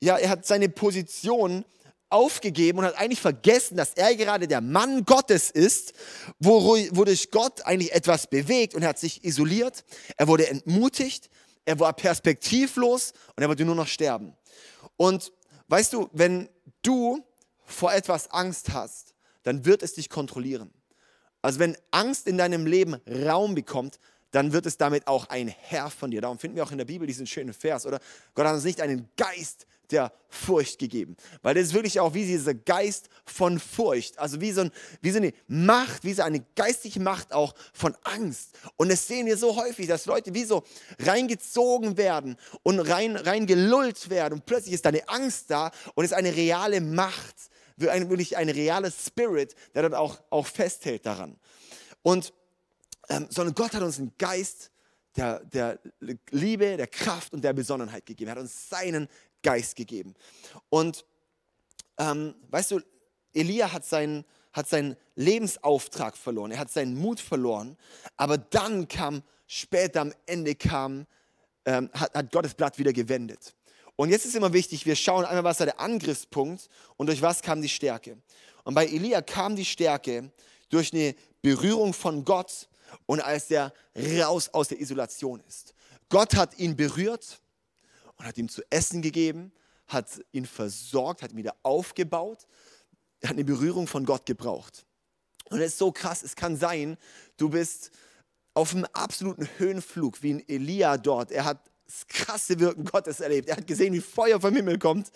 Ja, 0.00 0.16
er 0.16 0.30
hat 0.30 0.46
seine 0.46 0.68
Position 0.68 1.64
aufgegeben 2.08 2.78
und 2.78 2.84
hat 2.84 2.98
eigentlich 2.98 3.20
vergessen, 3.20 3.76
dass 3.76 3.94
er 3.94 4.14
gerade 4.14 4.46
der 4.46 4.60
Mann 4.60 5.04
Gottes 5.04 5.50
ist, 5.50 5.92
wodurch 6.38 7.30
Gott 7.30 7.64
eigentlich 7.66 7.92
etwas 7.92 8.28
bewegt 8.28 8.74
und 8.74 8.82
er 8.82 8.90
hat 8.90 8.98
sich 8.98 9.24
isoliert, 9.24 9.84
er 10.16 10.28
wurde 10.28 10.48
entmutigt, 10.48 11.28
er 11.64 11.80
war 11.80 11.92
perspektivlos 11.92 13.12
und 13.34 13.42
er 13.42 13.48
wollte 13.48 13.64
nur 13.64 13.74
noch 13.74 13.88
sterben. 13.88 14.36
Und 14.96 15.32
weißt 15.68 15.92
du, 15.92 16.08
wenn 16.12 16.48
du 16.82 17.24
vor 17.64 17.92
etwas 17.92 18.30
Angst 18.30 18.72
hast, 18.72 19.14
dann 19.42 19.64
wird 19.64 19.82
es 19.82 19.94
dich 19.94 20.08
kontrollieren. 20.08 20.72
Also 21.42 21.58
wenn 21.58 21.76
Angst 21.90 22.26
in 22.26 22.38
deinem 22.38 22.66
Leben 22.66 22.96
Raum 23.06 23.54
bekommt, 23.54 23.98
dann 24.30 24.52
wird 24.52 24.66
es 24.66 24.76
damit 24.76 25.06
auch 25.06 25.28
ein 25.28 25.48
Herr 25.48 25.90
von 25.90 26.10
dir. 26.10 26.20
Darum 26.20 26.38
finden 26.38 26.56
wir 26.56 26.64
auch 26.64 26.72
in 26.72 26.78
der 26.78 26.84
Bibel 26.84 27.06
diesen 27.06 27.26
schönen 27.26 27.52
Vers, 27.52 27.86
oder? 27.86 28.00
Gott 28.34 28.46
hat 28.46 28.54
uns 28.54 28.64
nicht 28.64 28.80
einen 28.80 29.08
Geist 29.16 29.66
der 29.90 30.12
Furcht 30.28 30.78
gegeben. 30.78 31.16
Weil 31.42 31.54
das 31.54 31.64
ist 31.64 31.74
wirklich 31.74 32.00
auch 32.00 32.14
wie 32.14 32.24
dieser 32.26 32.54
Geist 32.54 33.08
von 33.24 33.58
Furcht. 33.58 34.18
Also 34.18 34.40
wie 34.40 34.52
so, 34.52 34.62
ein, 34.62 34.70
wie 35.00 35.10
so 35.10 35.18
eine 35.18 35.32
Macht, 35.46 36.04
wie 36.04 36.12
so 36.12 36.22
eine 36.22 36.44
geistige 36.54 37.00
Macht 37.00 37.32
auch 37.32 37.54
von 37.72 37.96
Angst. 38.02 38.58
Und 38.76 38.90
das 38.90 39.06
sehen 39.06 39.26
wir 39.26 39.36
so 39.36 39.56
häufig, 39.56 39.86
dass 39.86 40.06
Leute 40.06 40.34
wie 40.34 40.44
so 40.44 40.64
reingezogen 40.98 41.96
werden 41.96 42.36
und 42.62 42.80
rein, 42.80 43.16
reingelullt 43.16 44.10
werden. 44.10 44.34
Und 44.34 44.46
plötzlich 44.46 44.74
ist 44.74 44.84
da 44.84 44.90
eine 44.90 45.08
Angst 45.08 45.50
da 45.50 45.70
und 45.94 46.04
ist 46.04 46.14
eine 46.14 46.34
reale 46.34 46.80
Macht, 46.80 47.36
wirklich 47.76 48.36
ein 48.36 48.48
realer 48.48 48.90
Spirit, 48.90 49.54
der 49.74 49.82
dann 49.82 49.94
auch, 49.94 50.18
auch 50.30 50.46
festhält 50.46 51.06
daran. 51.06 51.36
Und 52.02 52.32
ähm, 53.08 53.26
sondern 53.30 53.54
Gott 53.54 53.72
hat 53.72 53.82
uns 53.82 53.98
einen 53.98 54.12
Geist 54.18 54.70
der, 55.16 55.40
der 55.44 55.78
Liebe, 56.30 56.76
der 56.76 56.86
Kraft 56.86 57.32
und 57.32 57.42
der 57.42 57.52
Besonnenheit 57.52 58.06
gegeben. 58.06 58.28
Er 58.28 58.32
hat 58.32 58.42
uns 58.42 58.68
seinen 58.68 59.08
Geist 59.42 59.76
gegeben. 59.76 60.14
Und 60.68 61.04
ähm, 61.98 62.34
weißt 62.50 62.72
du, 62.72 62.80
Elia 63.32 63.72
hat 63.72 63.84
seinen, 63.84 64.24
hat 64.52 64.68
seinen 64.68 64.96
Lebensauftrag 65.14 66.16
verloren, 66.16 66.50
er 66.50 66.58
hat 66.58 66.70
seinen 66.70 66.96
Mut 66.96 67.20
verloren, 67.20 67.76
aber 68.16 68.38
dann 68.38 68.88
kam, 68.88 69.22
später 69.46 70.00
am 70.00 70.12
Ende 70.26 70.54
kam, 70.54 71.06
ähm, 71.64 71.90
hat, 71.92 72.14
hat 72.14 72.32
Gott 72.32 72.44
das 72.44 72.54
Blatt 72.54 72.78
wieder 72.78 72.92
gewendet. 72.92 73.54
Und 73.96 74.10
jetzt 74.10 74.26
ist 74.26 74.34
immer 74.34 74.52
wichtig, 74.52 74.84
wir 74.84 74.96
schauen 74.96 75.24
einmal, 75.24 75.44
was 75.44 75.60
war 75.60 75.66
der 75.66 75.80
Angriffspunkt 75.80 76.68
und 76.96 77.06
durch 77.06 77.22
was 77.22 77.40
kam 77.40 77.62
die 77.62 77.68
Stärke. 77.68 78.18
Und 78.64 78.74
bei 78.74 78.86
Elia 78.86 79.22
kam 79.22 79.56
die 79.56 79.64
Stärke 79.64 80.30
durch 80.68 80.92
eine 80.92 81.14
Berührung 81.40 81.94
von 81.94 82.24
Gott 82.24 82.68
und 83.06 83.20
als 83.20 83.50
er 83.50 83.72
raus 83.96 84.48
aus 84.52 84.68
der 84.68 84.80
Isolation 84.80 85.40
ist. 85.46 85.74
Gott 86.08 86.34
hat 86.34 86.58
ihn 86.58 86.76
berührt 86.76 87.40
und 88.16 88.26
hat 88.26 88.38
ihm 88.38 88.48
zu 88.48 88.62
essen 88.70 89.02
gegeben, 89.02 89.52
hat 89.88 90.20
ihn 90.32 90.46
versorgt, 90.46 91.22
hat 91.22 91.32
ihn 91.32 91.38
wieder 91.38 91.56
aufgebaut. 91.62 92.46
Er 93.20 93.30
hat 93.30 93.36
eine 93.36 93.44
Berührung 93.44 93.86
von 93.86 94.04
Gott 94.04 94.26
gebraucht. 94.26 94.84
Und 95.50 95.60
es 95.60 95.72
ist 95.72 95.78
so 95.78 95.92
krass, 95.92 96.22
es 96.22 96.34
kann 96.34 96.56
sein, 96.56 96.96
du 97.36 97.48
bist 97.48 97.90
auf 98.54 98.74
einem 98.74 98.86
absoluten 98.92 99.48
Höhenflug, 99.58 100.22
wie 100.22 100.34
ein 100.34 100.48
Elia 100.48 100.96
dort. 100.96 101.30
Er 101.30 101.44
hat 101.44 101.70
das 101.86 102.06
krasse 102.06 102.58
Wirken 102.58 102.84
Gottes 102.84 103.20
erlebt. 103.20 103.48
Er 103.48 103.58
hat 103.58 103.66
gesehen, 103.66 103.92
wie 103.92 104.00
Feuer 104.00 104.40
vom 104.40 104.54
Himmel 104.54 104.78
kommt. 104.78 105.10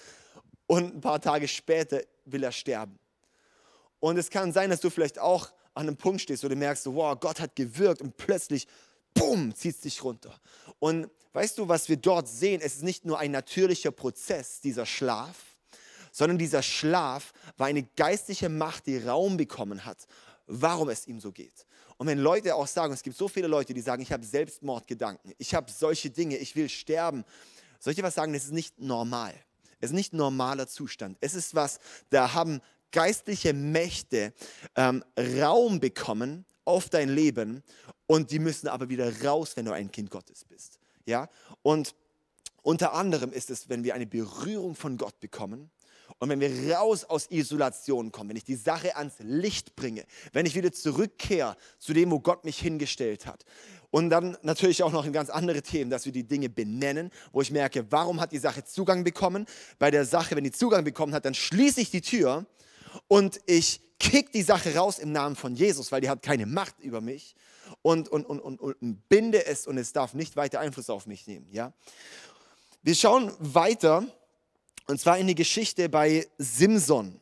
Und 0.67 0.95
ein 0.95 1.01
paar 1.01 1.21
Tage 1.21 1.49
später 1.49 2.01
will 2.27 2.45
er 2.45 2.53
sterben. 2.53 2.99
Und 3.99 4.19
es 4.19 4.31
kann 4.31 4.53
sein, 4.53 4.71
dass 4.71 4.81
du 4.81 4.89
vielleicht 4.89 5.19
auch 5.19 5.51
an 5.75 5.87
einem 5.87 5.97
Punkt 5.97 6.21
stehst, 6.21 6.45
wo 6.45 6.49
du 6.49 6.57
merkst, 6.57 6.87
wow, 6.87 7.19
Gott 7.19 7.41
hat 7.41 7.57
gewirkt 7.57 8.03
und 8.03 8.17
plötzlich, 8.17 8.67
boom, 9.15 9.55
zieht 9.55 9.77
es 9.77 9.81
dich 9.83 10.03
runter. 10.03 10.39
Und 10.79 11.09
weißt 11.33 11.59
du, 11.59 11.69
was 11.69 11.89
wir 11.89 11.97
dort 11.97 12.29
sehen? 12.29 12.61
Es 12.63 12.77
ist 12.77 12.83
nicht 12.83 13.05
nur 13.05 13.19
ein 13.19 13.31
natürlicher 13.31 13.91
Prozess, 13.91 14.61
dieser 14.61 14.87
Schlaf, 14.87 15.37
sondern 16.13 16.39
dieser 16.39 16.63
Schlaf 16.63 17.33
war 17.57 17.69
eine 17.69 17.85
geistliche 17.85 18.49
Macht, 18.49 18.87
die 18.87 18.99
Raum 18.99 19.37
bekommen 19.37 19.85
hat, 19.85 20.07
warum 20.47 20.89
es 20.89 21.07
ihm 21.07 21.21
so 21.21 21.33
geht. 21.33 21.67
Und 21.97 22.07
wenn 22.07 22.19
Leute 22.19 22.55
auch 22.55 22.67
sagen, 22.67 22.93
es 22.93 23.03
gibt 23.03 23.17
so 23.17 23.29
viele 23.29 23.47
Leute, 23.47 23.75
die 23.75 23.81
sagen, 23.83 24.03
ich 24.03 24.11
habe 24.11 24.25
Selbstmordgedanken, 24.25 25.35
ich 25.39 25.55
habe 25.55 25.71
solche 25.71 26.11
Dinge, 26.11 26.37
ich 26.39 26.57
will 26.57 26.69
sterben, 26.69 27.25
dir 27.85 28.03
was 28.03 28.15
sagen, 28.15 28.33
das 28.33 28.45
ist 28.45 28.53
nicht 28.53 28.81
normal. 28.81 29.35
Es 29.81 29.91
ist 29.91 29.95
nicht 29.95 30.13
normaler 30.13 30.67
Zustand. 30.67 31.17
Es 31.21 31.35
ist 31.35 31.55
was, 31.55 31.79
da 32.11 32.35
haben 32.35 32.61
geistliche 32.93 33.53
Mächte 33.53 34.33
ähm, 34.77 35.05
Raum 35.19 35.81
bekommen 35.81 36.45
auf 36.65 36.89
dein 36.89 37.09
Leben 37.09 37.63
und 38.07 38.31
die 38.31 38.39
müssen 38.39 38.69
aber 38.69 38.89
wieder 38.89 39.23
raus, 39.25 39.53
wenn 39.57 39.65
du 39.65 39.73
ein 39.73 39.91
Kind 39.91 40.11
Gottes 40.11 40.45
bist. 40.45 40.79
Ja? 41.07 41.29
Und 41.63 41.95
unter 42.63 42.93
anderem 42.93 43.33
ist 43.33 43.51
es, 43.51 43.69
wenn 43.69 43.85
wir 43.85 43.95
eine 43.95 44.07
Berührung 44.07 44.75
von 44.75 44.97
Gott 44.97 45.19
bekommen 45.21 45.71
und 46.19 46.29
wenn 46.29 46.41
wir 46.41 46.77
raus 46.77 47.05
aus 47.05 47.31
Isolation 47.31 48.13
kommen, 48.13 48.31
wenn 48.31 48.37
ich 48.37 48.45
die 48.45 48.57
Sache 48.57 48.97
ans 48.97 49.15
Licht 49.21 49.75
bringe, 49.77 50.05
wenn 50.33 50.45
ich 50.45 50.55
wieder 50.55 50.73
zurückkehre 50.73 51.57
zu 51.79 51.93
dem, 51.93 52.11
wo 52.11 52.21
Gott 52.21 52.45
mich 52.45 52.59
hingestellt 52.59 53.27
hat. 53.27 53.45
Und 53.91 54.11
dann 54.11 54.37
natürlich 54.43 54.83
auch 54.83 54.93
noch 54.93 55.05
in 55.05 55.13
ganz 55.13 55.31
andere 55.31 55.63
Themen, 55.63 55.91
dass 55.91 56.05
wir 56.05 56.13
die 56.13 56.27
Dinge 56.27 56.49
benennen, 56.49 57.11
wo 57.33 57.41
ich 57.41 57.51
merke, 57.51 57.91
warum 57.91 58.21
hat 58.21 58.33
die 58.33 58.39
Sache 58.39 58.65
Zugang 58.65 59.03
bekommen? 59.03 59.47
Bei 59.79 59.91
der 59.91 60.05
Sache, 60.05 60.37
wenn 60.37 60.45
die 60.45 60.53
Zugang 60.53 60.85
bekommen 60.85 61.15
hat, 61.15 61.25
dann 61.25 61.35
schließe 61.35 61.81
ich 61.81 61.91
die 61.91 62.03
Tür 62.03 62.47
und 63.09 63.41
ich 63.47 63.81
kick 63.99 64.33
die 64.33 64.43
Sache 64.43 64.75
raus 64.75 64.99
im 64.99 65.13
Namen 65.13 65.37
von 65.37 65.55
Jesus, 65.55 65.93
weil 65.93 66.01
die 66.01 66.09
hat 66.09 66.23
keine 66.23 66.47
Macht 66.47 66.81
über 66.81 67.01
mich 67.01 67.35
und, 67.83 68.09
und, 68.09 68.25
und, 68.25 68.41
und, 68.41 68.61
und 68.61 69.09
binde 69.09 69.47
es 69.47 69.67
und 69.67 69.79
es 69.79 69.93
darf 69.93 70.15
nicht 70.15 70.37
weiter 70.37 70.61
Einfluss 70.61 70.91
auf 70.91 71.07
mich 71.07 71.27
nehmen. 71.27 71.47
Ja? 71.53 71.73
Wir 72.83 72.95
schauen 72.95 73.31
weiter 73.39 74.05
und 74.87 75.01
zwar 75.01 75.19
in 75.19 75.27
die 75.27 75.35
Geschichte 75.35 75.89
bei 75.89 76.27
Simson. 76.39 77.20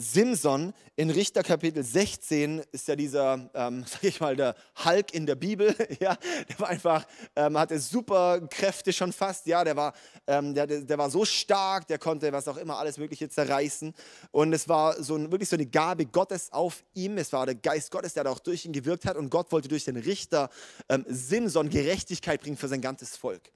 Simson 0.00 0.74
in 0.94 1.10
Richter 1.10 1.42
Kapitel 1.42 1.82
16 1.82 2.62
ist 2.70 2.86
ja 2.86 2.94
dieser, 2.94 3.50
ähm, 3.52 3.84
sag 3.90 4.04
ich 4.04 4.20
mal, 4.20 4.36
der 4.36 4.54
Hulk 4.84 5.12
in 5.12 5.26
der 5.26 5.34
Bibel. 5.34 5.74
Ja, 6.00 6.16
der 6.48 6.60
war 6.60 6.68
einfach, 6.68 7.04
ähm, 7.34 7.58
hatte 7.58 7.80
super 7.80 8.40
Kräfte 8.48 8.92
schon 8.92 9.12
fast. 9.12 9.46
Ja, 9.46 9.64
der 9.64 9.74
war, 9.74 9.94
ähm, 10.28 10.54
der, 10.54 10.66
der 10.66 10.98
war 10.98 11.10
so 11.10 11.24
stark, 11.24 11.88
der 11.88 11.98
konnte 11.98 12.32
was 12.32 12.46
auch 12.46 12.56
immer 12.56 12.78
alles 12.78 12.98
Mögliche 12.98 13.28
zerreißen. 13.28 13.92
Und 14.30 14.52
es 14.52 14.68
war 14.68 15.02
so 15.02 15.16
ein, 15.16 15.32
wirklich 15.32 15.48
so 15.48 15.56
eine 15.56 15.66
Gabe 15.66 16.06
Gottes 16.06 16.52
auf 16.52 16.84
ihm. 16.94 17.18
Es 17.18 17.32
war 17.32 17.46
der 17.46 17.56
Geist 17.56 17.90
Gottes, 17.90 18.14
der 18.14 18.30
auch 18.30 18.38
durch 18.38 18.64
ihn 18.64 18.72
gewirkt 18.72 19.06
hat. 19.06 19.16
Und 19.16 19.30
Gott 19.30 19.50
wollte 19.50 19.66
durch 19.66 19.84
den 19.84 19.96
Richter 19.96 20.50
ähm, 20.88 21.04
Simson 21.08 21.68
Gerechtigkeit 21.68 22.40
bringen 22.40 22.56
für 22.56 22.68
sein 22.68 22.80
ganzes 22.80 23.16
Volk. 23.16 23.50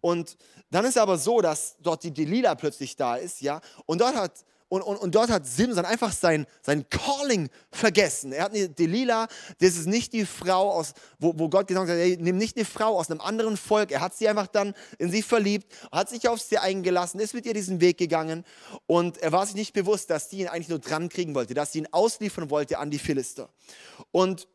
Und 0.00 0.36
dann 0.70 0.84
ist 0.84 0.96
aber 0.96 1.18
so, 1.18 1.40
dass 1.40 1.76
dort 1.80 2.04
die 2.04 2.12
Delila 2.12 2.54
plötzlich 2.54 2.94
da 2.94 3.16
ist. 3.16 3.40
Ja, 3.40 3.60
und 3.86 4.00
dort 4.00 4.14
hat 4.14 4.44
und, 4.70 4.82
und, 4.82 4.98
und 4.98 5.14
dort 5.16 5.30
hat 5.30 5.46
Simson 5.46 5.84
einfach 5.84 6.12
sein, 6.12 6.46
sein 6.62 6.88
Calling 6.88 7.50
vergessen. 7.72 8.32
Er 8.32 8.44
hat 8.44 8.54
eine 8.54 8.68
Delilah, 8.68 9.26
das 9.58 9.70
ist 9.76 9.86
nicht 9.86 10.12
die 10.12 10.24
Frau, 10.24 10.70
aus, 10.70 10.94
wo, 11.18 11.36
wo 11.36 11.48
Gott 11.48 11.66
gesagt 11.66 11.88
hat, 11.90 11.96
hey, 11.96 12.16
nimm 12.20 12.38
nicht 12.38 12.56
eine 12.56 12.64
Frau 12.64 12.96
aus 12.96 13.10
einem 13.10 13.20
anderen 13.20 13.56
Volk. 13.56 13.90
Er 13.90 14.00
hat 14.00 14.14
sie 14.14 14.28
einfach 14.28 14.46
dann 14.46 14.74
in 14.98 15.10
sie 15.10 15.22
verliebt, 15.22 15.66
hat 15.90 16.08
sich 16.08 16.28
auf 16.28 16.40
sie 16.40 16.56
eingelassen, 16.56 17.18
ist 17.18 17.34
mit 17.34 17.46
ihr 17.46 17.54
diesen 17.54 17.80
Weg 17.80 17.98
gegangen 17.98 18.44
und 18.86 19.18
er 19.18 19.32
war 19.32 19.44
sich 19.44 19.56
nicht 19.56 19.72
bewusst, 19.72 20.08
dass 20.08 20.30
sie 20.30 20.42
ihn 20.42 20.48
eigentlich 20.48 20.68
nur 20.68 20.78
dran 20.78 21.08
kriegen 21.08 21.34
wollte, 21.34 21.52
dass 21.52 21.72
sie 21.72 21.80
ihn 21.80 21.88
ausliefern 21.90 22.48
wollte 22.48 22.78
an 22.78 22.92
die 22.92 23.00
Philister. 23.00 23.48
Und 24.12 24.46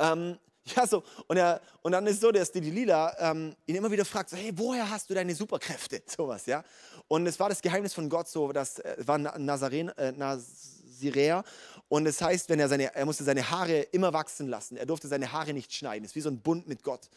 ähm, 0.00 0.38
Ja, 0.76 0.86
so. 0.86 1.02
Und, 1.26 1.36
er, 1.36 1.60
und 1.82 1.92
dann 1.92 2.06
ist 2.06 2.20
so, 2.20 2.30
dass 2.30 2.52
die 2.52 2.60
Lila 2.60 3.14
ähm, 3.18 3.54
ihn 3.66 3.76
immer 3.76 3.90
wieder 3.90 4.04
fragt, 4.04 4.30
so, 4.30 4.36
hey, 4.36 4.52
woher 4.54 4.88
hast 4.88 5.08
du 5.10 5.14
deine 5.14 5.34
Superkräfte? 5.34 6.02
Sowas, 6.06 6.46
ja. 6.46 6.64
Und 7.08 7.26
es 7.26 7.38
war 7.40 7.48
das 7.48 7.60
Geheimnis 7.60 7.94
von 7.94 8.08
Gott 8.08 8.28
so, 8.28 8.52
das 8.52 8.78
äh, 8.78 8.96
war 8.98 9.18
Nazaren, 9.18 9.88
äh, 9.90 10.12
Naziräer. 10.12 11.44
Und 11.88 12.06
es 12.06 12.18
das 12.18 12.28
heißt, 12.28 12.48
wenn 12.50 12.60
er 12.60 12.68
seine, 12.68 12.94
er 12.94 13.04
musste 13.04 13.24
seine 13.24 13.50
Haare 13.50 13.80
immer 13.80 14.12
wachsen 14.12 14.48
lassen. 14.48 14.76
Er 14.76 14.86
durfte 14.86 15.08
seine 15.08 15.32
Haare 15.32 15.52
nicht 15.52 15.72
schneiden. 15.72 16.04
Es 16.04 16.12
ist 16.12 16.16
wie 16.16 16.20
so 16.20 16.30
ein 16.30 16.40
Bund 16.40 16.68
mit 16.68 16.82
Gott. 16.84 17.08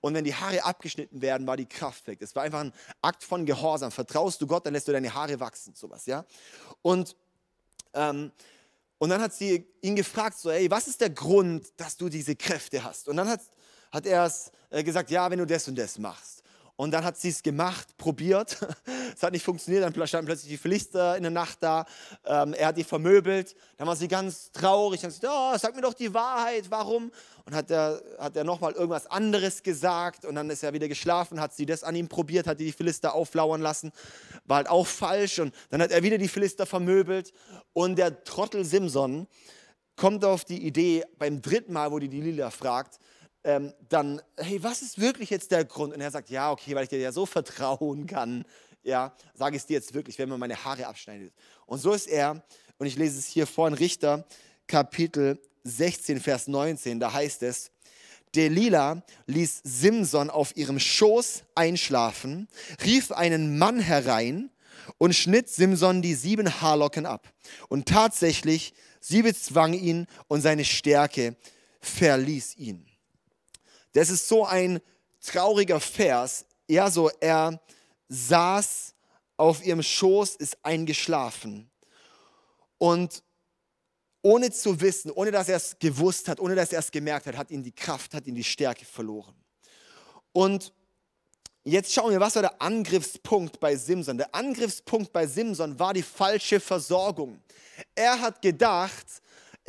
Und 0.00 0.14
wenn 0.14 0.24
die 0.24 0.34
Haare 0.34 0.64
abgeschnitten 0.64 1.20
werden, 1.20 1.46
war 1.46 1.56
die 1.56 1.66
Kraft 1.66 2.06
weg. 2.06 2.22
Es 2.22 2.34
war 2.36 2.44
einfach 2.44 2.60
ein 2.60 2.72
Akt 3.02 3.24
von 3.24 3.44
Gehorsam. 3.44 3.90
Vertraust 3.90 4.40
du 4.40 4.46
Gott, 4.46 4.64
dann 4.66 4.72
lässt 4.72 4.88
du 4.88 4.92
deine 4.92 5.12
Haare 5.12 5.40
wachsen, 5.40 5.74
sowas, 5.74 6.06
ja. 6.06 6.24
Und 6.82 7.16
ähm, 7.92 8.30
und 9.00 9.08
dann 9.08 9.22
hat 9.22 9.32
sie 9.32 9.66
ihn 9.80 9.96
gefragt, 9.96 10.38
so, 10.38 10.50
hey, 10.50 10.70
was 10.70 10.86
ist 10.86 11.00
der 11.00 11.08
Grund, 11.08 11.72
dass 11.78 11.96
du 11.96 12.10
diese 12.10 12.36
Kräfte 12.36 12.84
hast? 12.84 13.08
Und 13.08 13.16
dann 13.16 13.30
hat, 13.30 13.40
hat 13.90 14.04
er 14.04 14.30
äh, 14.68 14.84
gesagt, 14.84 15.10
ja, 15.10 15.30
wenn 15.30 15.38
du 15.38 15.46
das 15.46 15.66
und 15.68 15.78
das 15.78 15.98
machst. 15.98 16.42
Und 16.80 16.92
dann 16.92 17.04
hat 17.04 17.18
sie 17.18 17.28
es 17.28 17.42
gemacht, 17.42 17.94
probiert. 17.98 18.56
es 19.14 19.22
hat 19.22 19.34
nicht 19.34 19.44
funktioniert. 19.44 19.84
Dann 19.84 20.06
standen 20.06 20.24
plötzlich 20.24 20.52
die 20.52 20.56
Philister 20.56 21.14
in 21.14 21.22
der 21.22 21.30
Nacht 21.30 21.58
da. 21.60 21.84
Ähm, 22.24 22.54
er 22.54 22.68
hat 22.68 22.78
die 22.78 22.84
vermöbelt. 22.84 23.54
Dann 23.76 23.86
war 23.86 23.96
sie 23.96 24.08
ganz 24.08 24.50
traurig. 24.50 25.02
Dann 25.02 25.10
hat 25.10 25.14
sie 25.14 25.20
gesagt, 25.20 25.36
oh, 25.38 25.58
sag 25.58 25.76
mir 25.76 25.82
doch 25.82 25.92
die 25.92 26.14
Wahrheit, 26.14 26.70
warum? 26.70 27.12
Und 27.44 27.54
hat 27.54 27.70
er, 27.70 28.02
hat 28.18 28.34
er 28.34 28.44
nochmal 28.44 28.72
irgendwas 28.72 29.06
anderes 29.08 29.62
gesagt. 29.62 30.24
Und 30.24 30.36
dann 30.36 30.48
ist 30.48 30.62
er 30.62 30.72
wieder 30.72 30.88
geschlafen, 30.88 31.38
hat 31.38 31.52
sie 31.52 31.66
das 31.66 31.84
an 31.84 31.94
ihm 31.94 32.08
probiert, 32.08 32.46
hat 32.46 32.60
die 32.60 32.72
Philister 32.72 33.12
auflauern 33.12 33.60
lassen. 33.60 33.92
War 34.46 34.56
halt 34.56 34.70
auch 34.70 34.86
falsch. 34.86 35.38
Und 35.38 35.54
dann 35.68 35.82
hat 35.82 35.90
er 35.90 36.02
wieder 36.02 36.16
die 36.16 36.28
Philister 36.28 36.64
vermöbelt. 36.64 37.34
Und 37.74 37.96
der 37.96 38.24
Trottel 38.24 38.64
Simson 38.64 39.26
kommt 39.96 40.24
auf 40.24 40.46
die 40.46 40.66
Idee, 40.66 41.04
beim 41.18 41.42
dritten 41.42 41.74
Mal, 41.74 41.92
wo 41.92 41.98
die 41.98 42.08
die 42.08 42.22
Lila 42.22 42.50
fragt, 42.50 42.98
ähm, 43.44 43.72
dann, 43.88 44.20
hey, 44.36 44.62
was 44.62 44.82
ist 44.82 45.00
wirklich 45.00 45.30
jetzt 45.30 45.50
der 45.50 45.64
Grund? 45.64 45.94
Und 45.94 46.00
er 46.00 46.10
sagt, 46.10 46.30
ja, 46.30 46.50
okay, 46.50 46.74
weil 46.74 46.84
ich 46.84 46.90
dir 46.90 46.98
ja 46.98 47.12
so 47.12 47.26
vertrauen 47.26 48.06
kann, 48.06 48.44
ja, 48.82 49.14
sage 49.34 49.56
ich 49.56 49.62
es 49.62 49.66
dir 49.66 49.74
jetzt 49.74 49.94
wirklich, 49.94 50.18
wenn 50.18 50.28
man 50.28 50.40
meine 50.40 50.64
Haare 50.64 50.86
abschneidet. 50.86 51.32
Und 51.66 51.78
so 51.78 51.92
ist 51.92 52.08
er, 52.08 52.42
und 52.78 52.86
ich 52.86 52.96
lese 52.96 53.18
es 53.18 53.26
hier 53.26 53.46
vor 53.46 53.68
in 53.68 53.74
Richter, 53.74 54.24
Kapitel 54.66 55.38
16, 55.64 56.20
Vers 56.20 56.48
19, 56.48 57.00
da 57.00 57.12
heißt 57.12 57.42
es, 57.42 57.70
Delila 58.34 59.02
ließ 59.26 59.60
Simson 59.64 60.30
auf 60.30 60.56
ihrem 60.56 60.78
Schoß 60.78 61.42
einschlafen, 61.54 62.48
rief 62.84 63.10
einen 63.10 63.58
Mann 63.58 63.80
herein 63.80 64.50
und 64.98 65.14
schnitt 65.14 65.48
Simson 65.48 66.00
die 66.00 66.14
sieben 66.14 66.60
Haarlocken 66.60 67.06
ab. 67.06 67.32
Und 67.68 67.88
tatsächlich, 67.88 68.72
sie 69.00 69.22
bezwang 69.22 69.72
ihn 69.72 70.06
und 70.28 70.42
seine 70.42 70.64
Stärke 70.64 71.36
verließ 71.80 72.56
ihn. 72.56 72.89
Das 73.92 74.10
ist 74.10 74.28
so 74.28 74.44
ein 74.44 74.80
trauriger 75.24 75.80
Vers. 75.80 76.44
Ja, 76.68 76.90
so 76.90 77.10
er 77.20 77.60
saß 78.08 78.94
auf 79.36 79.64
ihrem 79.64 79.82
Schoß, 79.82 80.36
ist 80.36 80.58
eingeschlafen. 80.62 81.70
Und 82.78 83.22
ohne 84.22 84.50
zu 84.50 84.80
wissen, 84.80 85.10
ohne 85.10 85.30
dass 85.30 85.48
er 85.48 85.56
es 85.56 85.78
gewusst 85.78 86.28
hat, 86.28 86.40
ohne 86.40 86.54
dass 86.54 86.72
er 86.72 86.80
es 86.80 86.90
gemerkt 86.90 87.26
hat, 87.26 87.36
hat 87.36 87.50
ihn 87.50 87.62
die 87.62 87.72
Kraft, 87.72 88.14
hat 88.14 88.26
ihn 88.26 88.34
die 88.34 88.44
Stärke 88.44 88.84
verloren. 88.84 89.34
Und 90.32 90.72
jetzt 91.64 91.92
schauen 91.92 92.10
wir, 92.10 92.20
was 92.20 92.34
war 92.34 92.42
der 92.42 92.60
Angriffspunkt 92.60 93.58
bei 93.58 93.76
Simson? 93.76 94.18
Der 94.18 94.34
Angriffspunkt 94.34 95.12
bei 95.12 95.26
Simson 95.26 95.78
war 95.78 95.94
die 95.94 96.02
falsche 96.02 96.60
Versorgung. 96.60 97.42
Er 97.94 98.20
hat 98.20 98.42
gedacht, 98.42 99.06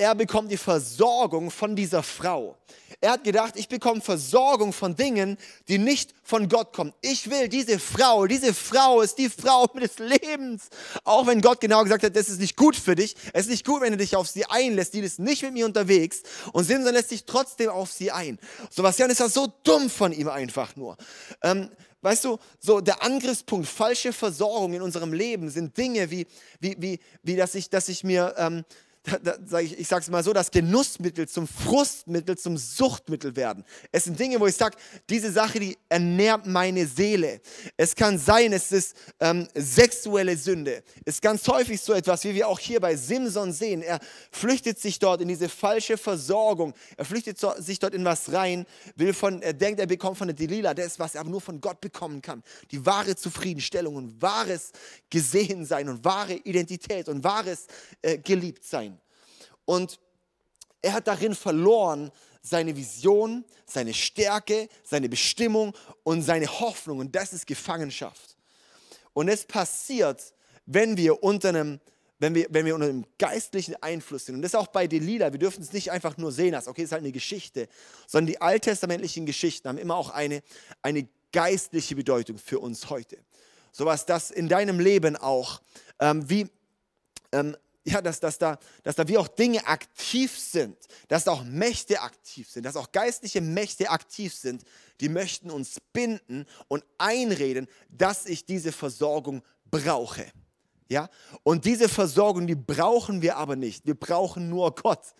er 0.02 0.16
bekommt 0.16 0.52
die 0.52 0.58
Versorgung 0.58 1.52
von 1.52 1.76
dieser 1.76 2.02
Frau. 2.02 2.58
Er 3.02 3.12
hat 3.12 3.24
gedacht, 3.24 3.54
ich 3.56 3.68
bekomme 3.68 4.02
Versorgung 4.02 4.74
von 4.74 4.96
Dingen, 4.96 5.38
die 5.68 5.78
nicht 5.78 6.16
von 6.24 6.50
Gott 6.50 6.74
kommen. 6.74 6.92
Ich 7.02 7.30
will 7.30 7.48
diese 7.48 7.78
Frau, 7.78 8.26
diese 8.26 8.56
Frau 8.56 9.02
ist 9.02 9.20
die 9.20 9.30
Frau 9.30 9.68
des 9.80 10.00
Lebens. 10.00 10.70
Auch 11.04 11.28
wenn 11.28 11.40
Gott 11.40 11.62
genau 11.62 11.84
gesagt 11.84 12.04
hat, 12.04 12.16
das 12.16 12.30
ist 12.30 12.40
nicht 12.40 12.58
gut 12.58 12.76
für 12.76 12.96
dich. 12.96 13.16
Es 13.32 13.42
ist 13.44 13.52
nicht 13.52 13.66
gut, 13.66 13.82
wenn 13.82 13.92
du 13.92 13.98
dich 13.98 14.16
auf 14.16 14.28
sie 14.28 14.44
einlässt. 14.46 14.96
Die 14.96 15.02
ist 15.02 15.20
nicht 15.20 15.44
mit 15.44 15.54
mir 15.54 15.68
unterwegs. 15.68 16.24
Und 16.52 16.64
Simson 16.64 16.94
lässt 16.94 17.10
sich 17.10 17.26
trotzdem 17.26 17.70
auf 17.70 17.92
sie 17.92 18.12
ein. 18.12 18.40
Sebastian 18.72 19.12
ist 19.12 19.20
das 19.20 19.36
so 19.36 19.54
dumm 19.64 19.88
von 19.88 20.12
ihm 20.14 20.30
einfach 20.30 20.76
nur. 20.76 20.98
Ähm, 21.44 21.70
Weißt 22.04 22.26
du, 22.26 22.40
so 22.60 22.82
der 22.82 23.04
Angriffspunkt, 23.04 23.68
falsche 23.68 24.12
Versorgung 24.12 24.74
in 24.74 24.82
unserem 24.82 25.14
Leben 25.14 25.52
sind 25.52 25.78
Dinge 25.78 26.10
wie, 26.10 26.26
wie, 26.60 26.76
wie, 26.80 27.00
wie 27.22 27.36
dass, 27.36 27.54
ich, 27.54 27.70
dass 27.70 27.90
ich 27.90 28.04
mir 28.04 28.34
ähm, 28.38 28.66
da, 29.04 29.18
da, 29.18 29.36
sag 29.46 29.64
ich, 29.64 29.80
ich 29.80 29.88
sage 29.88 30.04
es 30.04 30.10
mal 30.10 30.24
so, 30.24 30.32
das 30.32 30.52
Genussmittel 30.52 31.28
zum 31.28 31.48
Frustmittel, 31.48 32.38
zum 32.38 32.56
Suchtmittel 32.58 33.36
werden. 33.36 33.66
Es 33.92 34.04
sind 34.04 34.20
Dinge, 34.20 34.40
wo 34.40 34.46
ich 34.46 34.56
sage, 34.56 34.78
diese 35.10 35.32
Sache, 35.32 35.60
die 35.60 35.78
ernährt 35.90 36.46
meine 36.46 36.86
Seele. 36.86 37.42
Es 37.78 37.96
kann 37.96 38.20
sein, 38.20 38.54
es 38.54 38.72
ist 38.72 38.96
ähm, 39.20 39.48
sexuelle 39.56 40.38
Sünde. 40.38 40.84
Es 41.04 41.16
ist 41.16 41.22
ganz 41.22 41.48
häufig 41.48 41.82
so 41.82 41.94
etwas, 41.94 42.24
wie 42.26 42.36
wir 42.36 42.48
auch 42.48 42.60
hier 42.60 42.80
bei 42.80 42.96
Simson 42.96 43.52
sehen. 43.52 43.82
Er 43.82 44.00
flüchtet 44.32 44.80
sich 44.80 45.00
dort 45.00 45.22
in 45.22 45.28
diese 45.28 45.50
falsche 45.50 45.98
Versorgung. 45.98 46.76
Er 46.96 47.06
flüchtet 47.06 47.40
sich 47.58 47.80
dort 47.80 47.96
in 47.96 48.06
was 48.06 48.32
rein, 48.32 48.68
will 48.96 49.14
von, 49.14 49.42
er 49.42 49.54
denkt, 49.54 49.80
er 49.80 49.88
bekommt 49.88 50.20
von 50.20 50.28
der 50.28 50.36
Delila 50.36 50.76
das, 50.76 51.00
was 51.00 51.16
er 51.16 51.22
aber 51.22 51.32
nur 51.32 51.42
von 51.42 51.60
Gott 51.60 51.82
bekommen 51.82 52.22
kann. 52.22 52.44
Die 52.70 52.86
wahre 52.86 53.16
Zufriedenstellung 53.16 53.96
und 53.96 54.22
wahres 54.22 54.72
Gesehensein 55.10 55.90
und 55.90 56.06
wahre 56.06 56.34
Identität 56.34 57.10
und 57.10 57.24
wahres 57.24 57.66
äh, 58.04 58.20
Geliebtsein. 58.20 58.91
Und 59.66 60.00
er 60.82 60.94
hat 60.94 61.08
darin 61.08 61.36
verloren 61.36 62.12
seine 62.42 62.76
Vision, 62.76 63.46
seine 63.66 63.94
Stärke, 63.94 64.68
seine 64.84 65.10
Bestimmung 65.10 65.74
und 66.04 66.24
seine 66.24 66.48
Hoffnung. 66.48 67.00
Und 67.00 67.16
das 67.16 67.34
ist 67.34 67.46
Gefangenschaft. 67.46 68.36
Und 69.14 69.28
es 69.28 69.46
passiert, 69.46 70.34
wenn 70.66 70.98
wir 70.98 71.24
unter 71.24 71.50
einem 71.50 71.80
wenn 72.22 72.36
wir, 72.36 72.46
wenn 72.52 72.68
wir 72.68 72.76
unter 72.76 72.88
einem 72.88 73.04
geistlichen 73.18 73.76
Einfluss 73.82 74.28
sind. 74.28 74.36
Und 74.36 74.44
das 74.44 74.54
auch 74.54 74.68
bei 74.68 74.86
Delila. 74.86 75.32
Wir 75.32 75.40
dürfen 75.40 75.64
es 75.64 75.74
nicht 75.74 75.92
einfach 75.92 76.18
nur 76.18 76.32
sehen 76.32 76.54
als, 76.54 76.68
okay, 76.68 76.84
es 76.84 76.90
ist 76.90 76.92
halt 76.92 77.02
eine 77.02 77.12
Geschichte, 77.12 77.68
sondern 78.06 78.28
die 78.28 78.40
alttestamentlichen 78.40 79.26
Geschichten 79.26 79.68
haben 79.68 79.80
immer 79.80 79.96
auch 79.96 80.12
eine, 80.12 80.44
eine 80.84 81.08
geistliche 81.34 81.96
Bedeutung 81.96 82.38
für 82.38 82.60
uns 82.60 82.92
heute. 82.92 83.18
So 83.72 83.86
was 83.86 84.06
das 84.06 84.30
in 84.30 84.48
deinem 84.48 84.80
Leben 84.80 85.16
auch, 85.16 85.64
ähm, 86.00 86.30
wie, 86.30 86.48
ähm, 87.32 87.58
ja, 87.84 88.02
dass, 88.02 88.20
dass, 88.20 88.38
da, 88.38 88.60
dass 88.84 88.96
da 88.96 89.08
wie 89.08 89.18
auch 89.18 89.28
Dinge 89.28 89.66
aktiv 89.66 90.38
sind, 90.38 90.78
dass 91.08 91.24
da 91.24 91.32
auch 91.32 91.44
Mächte 91.44 92.02
aktiv 92.02 92.50
sind, 92.50 92.66
dass 92.66 92.76
auch 92.76 92.92
geistliche 92.92 93.42
Mächte 93.42 93.90
aktiv 93.90 94.34
sind, 94.34 94.64
die 95.00 95.10
möchten 95.10 95.50
uns 95.50 95.78
binden 95.92 96.46
und 96.68 96.84
einreden, 96.98 97.68
dass 97.90 98.26
ich 98.26 98.46
diese 98.46 98.72
Versorgung 98.72 99.42
brauche. 99.72 100.26
Ja? 100.90 101.10
Und 101.44 101.66
diese 101.66 101.90
Versorgung, 101.90 102.46
die 102.46 102.56
brauchen 102.56 103.22
wir 103.22 103.38
aber 103.38 103.56
nicht. 103.56 103.88
Wir 103.88 103.96
brauchen 103.96 104.50
nur 104.50 104.76
Gott. 104.76 105.16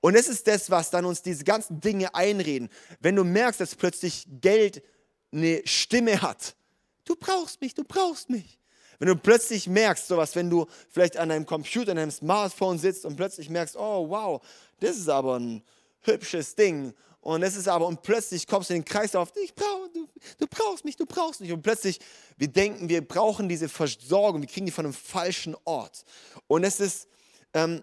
Und 0.00 0.14
es 0.14 0.28
ist 0.28 0.46
das, 0.48 0.68
was 0.70 0.90
dann 0.90 1.04
uns 1.04 1.22
diese 1.22 1.44
ganzen 1.44 1.80
Dinge 1.80 2.14
einreden. 2.14 2.68
Wenn 3.00 3.16
du 3.16 3.24
merkst, 3.24 3.60
dass 3.60 3.74
plötzlich 3.74 4.26
Geld 4.40 4.82
eine 5.32 5.62
Stimme 5.64 6.20
hat, 6.20 6.56
du 7.04 7.16
brauchst 7.16 7.60
mich, 7.60 7.72
du 7.72 7.84
brauchst 7.84 8.28
mich. 8.28 8.58
Wenn 9.02 9.08
du 9.08 9.16
plötzlich 9.16 9.66
merkst, 9.66 10.06
sowas, 10.06 10.36
wenn 10.36 10.48
du 10.48 10.64
vielleicht 10.88 11.16
an 11.16 11.30
deinem 11.30 11.44
Computer, 11.44 11.90
an 11.90 11.96
deinem 11.96 12.12
Smartphone 12.12 12.78
sitzt 12.78 13.04
und 13.04 13.16
plötzlich 13.16 13.50
merkst, 13.50 13.74
oh 13.76 14.08
wow, 14.08 14.40
das 14.78 14.96
ist 14.96 15.08
aber 15.08 15.40
ein 15.40 15.64
hübsches 16.02 16.54
Ding. 16.54 16.94
Und 17.20 17.42
es 17.42 17.56
ist 17.56 17.66
aber, 17.66 17.88
und 17.88 18.02
plötzlich 18.02 18.46
kommst 18.46 18.70
du 18.70 18.74
in 18.74 18.82
den 18.82 18.84
Kreislauf, 18.84 19.32
ich 19.42 19.56
brauch, 19.56 19.88
du, 19.92 20.06
du 20.38 20.46
brauchst 20.46 20.84
mich, 20.84 20.94
du 20.94 21.04
brauchst 21.04 21.40
mich. 21.40 21.50
Und 21.50 21.62
plötzlich, 21.62 21.98
wir 22.36 22.46
denken, 22.46 22.88
wir 22.88 23.00
brauchen 23.00 23.48
diese 23.48 23.68
Versorgung, 23.68 24.40
wir 24.40 24.48
kriegen 24.48 24.66
die 24.66 24.72
von 24.72 24.84
einem 24.84 24.94
falschen 24.94 25.56
Ort. 25.64 26.04
Und 26.46 26.62
es 26.62 26.78
ist, 26.78 27.08
ähm, 27.54 27.82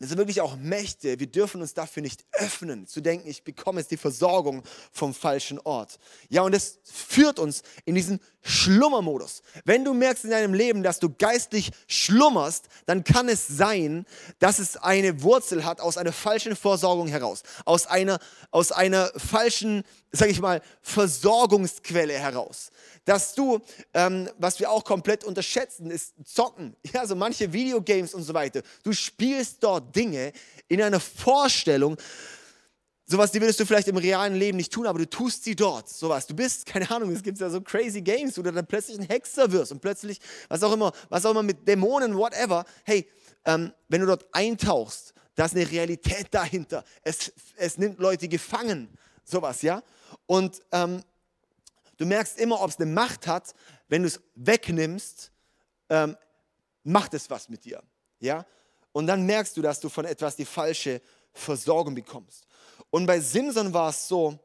das 0.00 0.08
sind 0.08 0.16
wirklich 0.16 0.40
auch 0.40 0.56
Mächte. 0.56 1.20
Wir 1.20 1.26
dürfen 1.26 1.60
uns 1.60 1.74
dafür 1.74 2.02
nicht 2.02 2.24
öffnen, 2.32 2.86
zu 2.86 3.02
denken, 3.02 3.28
ich 3.28 3.44
bekomme 3.44 3.80
jetzt 3.80 3.90
die 3.90 3.98
Versorgung 3.98 4.62
vom 4.92 5.12
falschen 5.12 5.58
Ort. 5.60 5.98
Ja, 6.30 6.40
und 6.40 6.54
es 6.54 6.78
führt 6.84 7.38
uns 7.38 7.62
in 7.84 7.94
diesen 7.94 8.18
Schlummermodus. 8.40 9.42
Wenn 9.66 9.84
du 9.84 9.92
merkst 9.92 10.24
in 10.24 10.30
deinem 10.30 10.54
Leben, 10.54 10.82
dass 10.82 11.00
du 11.00 11.10
geistlich 11.10 11.70
schlummerst, 11.86 12.68
dann 12.86 13.04
kann 13.04 13.28
es 13.28 13.46
sein, 13.46 14.06
dass 14.38 14.58
es 14.58 14.78
eine 14.78 15.22
Wurzel 15.22 15.66
hat 15.66 15.82
aus 15.82 15.98
einer 15.98 16.12
falschen 16.12 16.56
Versorgung 16.56 17.08
heraus, 17.08 17.42
aus 17.66 17.86
einer, 17.86 18.20
aus 18.50 18.72
einer 18.72 19.12
falschen, 19.18 19.84
sag 20.12 20.30
ich 20.30 20.40
mal, 20.40 20.62
Versorgungsquelle 20.80 22.14
heraus 22.14 22.70
dass 23.04 23.34
du, 23.34 23.60
ähm, 23.94 24.28
was 24.38 24.60
wir 24.60 24.70
auch 24.70 24.84
komplett 24.84 25.24
unterschätzen, 25.24 25.90
ist 25.90 26.14
Zocken. 26.24 26.76
Ja, 26.92 27.06
so 27.06 27.16
manche 27.16 27.52
Videogames 27.52 28.14
und 28.14 28.22
so 28.22 28.34
weiter. 28.34 28.62
Du 28.84 28.92
spielst 28.92 29.62
dort 29.64 29.89
Dinge 29.92 30.32
in 30.68 30.82
einer 30.82 31.00
Vorstellung, 31.00 31.96
Sowas, 33.10 33.32
die 33.32 33.40
würdest 33.40 33.58
du 33.58 33.66
vielleicht 33.66 33.88
im 33.88 33.96
realen 33.96 34.36
Leben 34.36 34.56
nicht 34.56 34.72
tun, 34.72 34.86
aber 34.86 35.00
du 35.00 35.10
tust 35.10 35.42
sie 35.42 35.56
dort. 35.56 35.88
Sowas. 35.88 36.28
Du 36.28 36.36
bist, 36.36 36.64
keine 36.64 36.88
Ahnung, 36.92 37.10
es 37.10 37.24
gibt 37.24 37.40
ja 37.40 37.50
so 37.50 37.60
crazy 37.60 38.00
Games, 38.00 38.38
wo 38.38 38.42
du 38.42 38.52
dann 38.52 38.64
plötzlich 38.64 39.00
ein 39.00 39.04
Hexer 39.04 39.50
wirst 39.50 39.72
und 39.72 39.80
plötzlich, 39.80 40.20
was 40.48 40.62
auch 40.62 40.72
immer, 40.72 40.92
was 41.08 41.26
auch 41.26 41.32
immer 41.32 41.42
mit 41.42 41.66
Dämonen, 41.66 42.16
whatever. 42.16 42.64
Hey, 42.84 43.10
ähm, 43.46 43.72
wenn 43.88 44.02
du 44.02 44.06
dort 44.06 44.26
eintauchst, 44.30 45.12
da 45.34 45.46
ist 45.46 45.56
eine 45.56 45.68
Realität 45.68 46.28
dahinter. 46.30 46.84
Es, 47.02 47.32
es 47.56 47.78
nimmt 47.78 47.98
Leute 47.98 48.28
gefangen. 48.28 48.96
Sowas, 49.24 49.62
ja? 49.62 49.82
Und 50.26 50.62
ähm, 50.70 51.02
du 51.96 52.06
merkst 52.06 52.38
immer, 52.38 52.60
ob 52.60 52.70
es 52.70 52.76
eine 52.76 52.86
Macht 52.86 53.26
hat. 53.26 53.54
Wenn 53.88 54.02
du 54.02 54.08
es 54.08 54.20
wegnimmst, 54.36 55.32
ähm, 55.88 56.16
macht 56.84 57.12
es 57.14 57.28
was 57.28 57.48
mit 57.48 57.64
dir. 57.64 57.82
Ja? 58.20 58.46
Und 58.92 59.06
dann 59.06 59.24
merkst 59.24 59.56
du, 59.56 59.62
dass 59.62 59.80
du 59.80 59.88
von 59.88 60.04
etwas 60.04 60.36
die 60.36 60.44
falsche 60.44 61.00
Versorgung 61.32 61.94
bekommst. 61.94 62.46
Und 62.90 63.06
bei 63.06 63.20
Simson 63.20 63.72
war 63.72 63.90
es 63.90 64.08
so, 64.08 64.38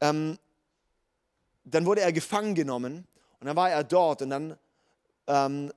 ähm, 0.00 0.38
dann 1.64 1.84
wurde 1.84 2.00
er 2.00 2.12
gefangen 2.12 2.54
genommen 2.54 3.06
und 3.40 3.46
dann 3.46 3.56
war 3.56 3.70
er 3.70 3.84
dort 3.84 4.22
und 4.22 4.30
dann 4.30 4.56
ähm, 5.26 5.72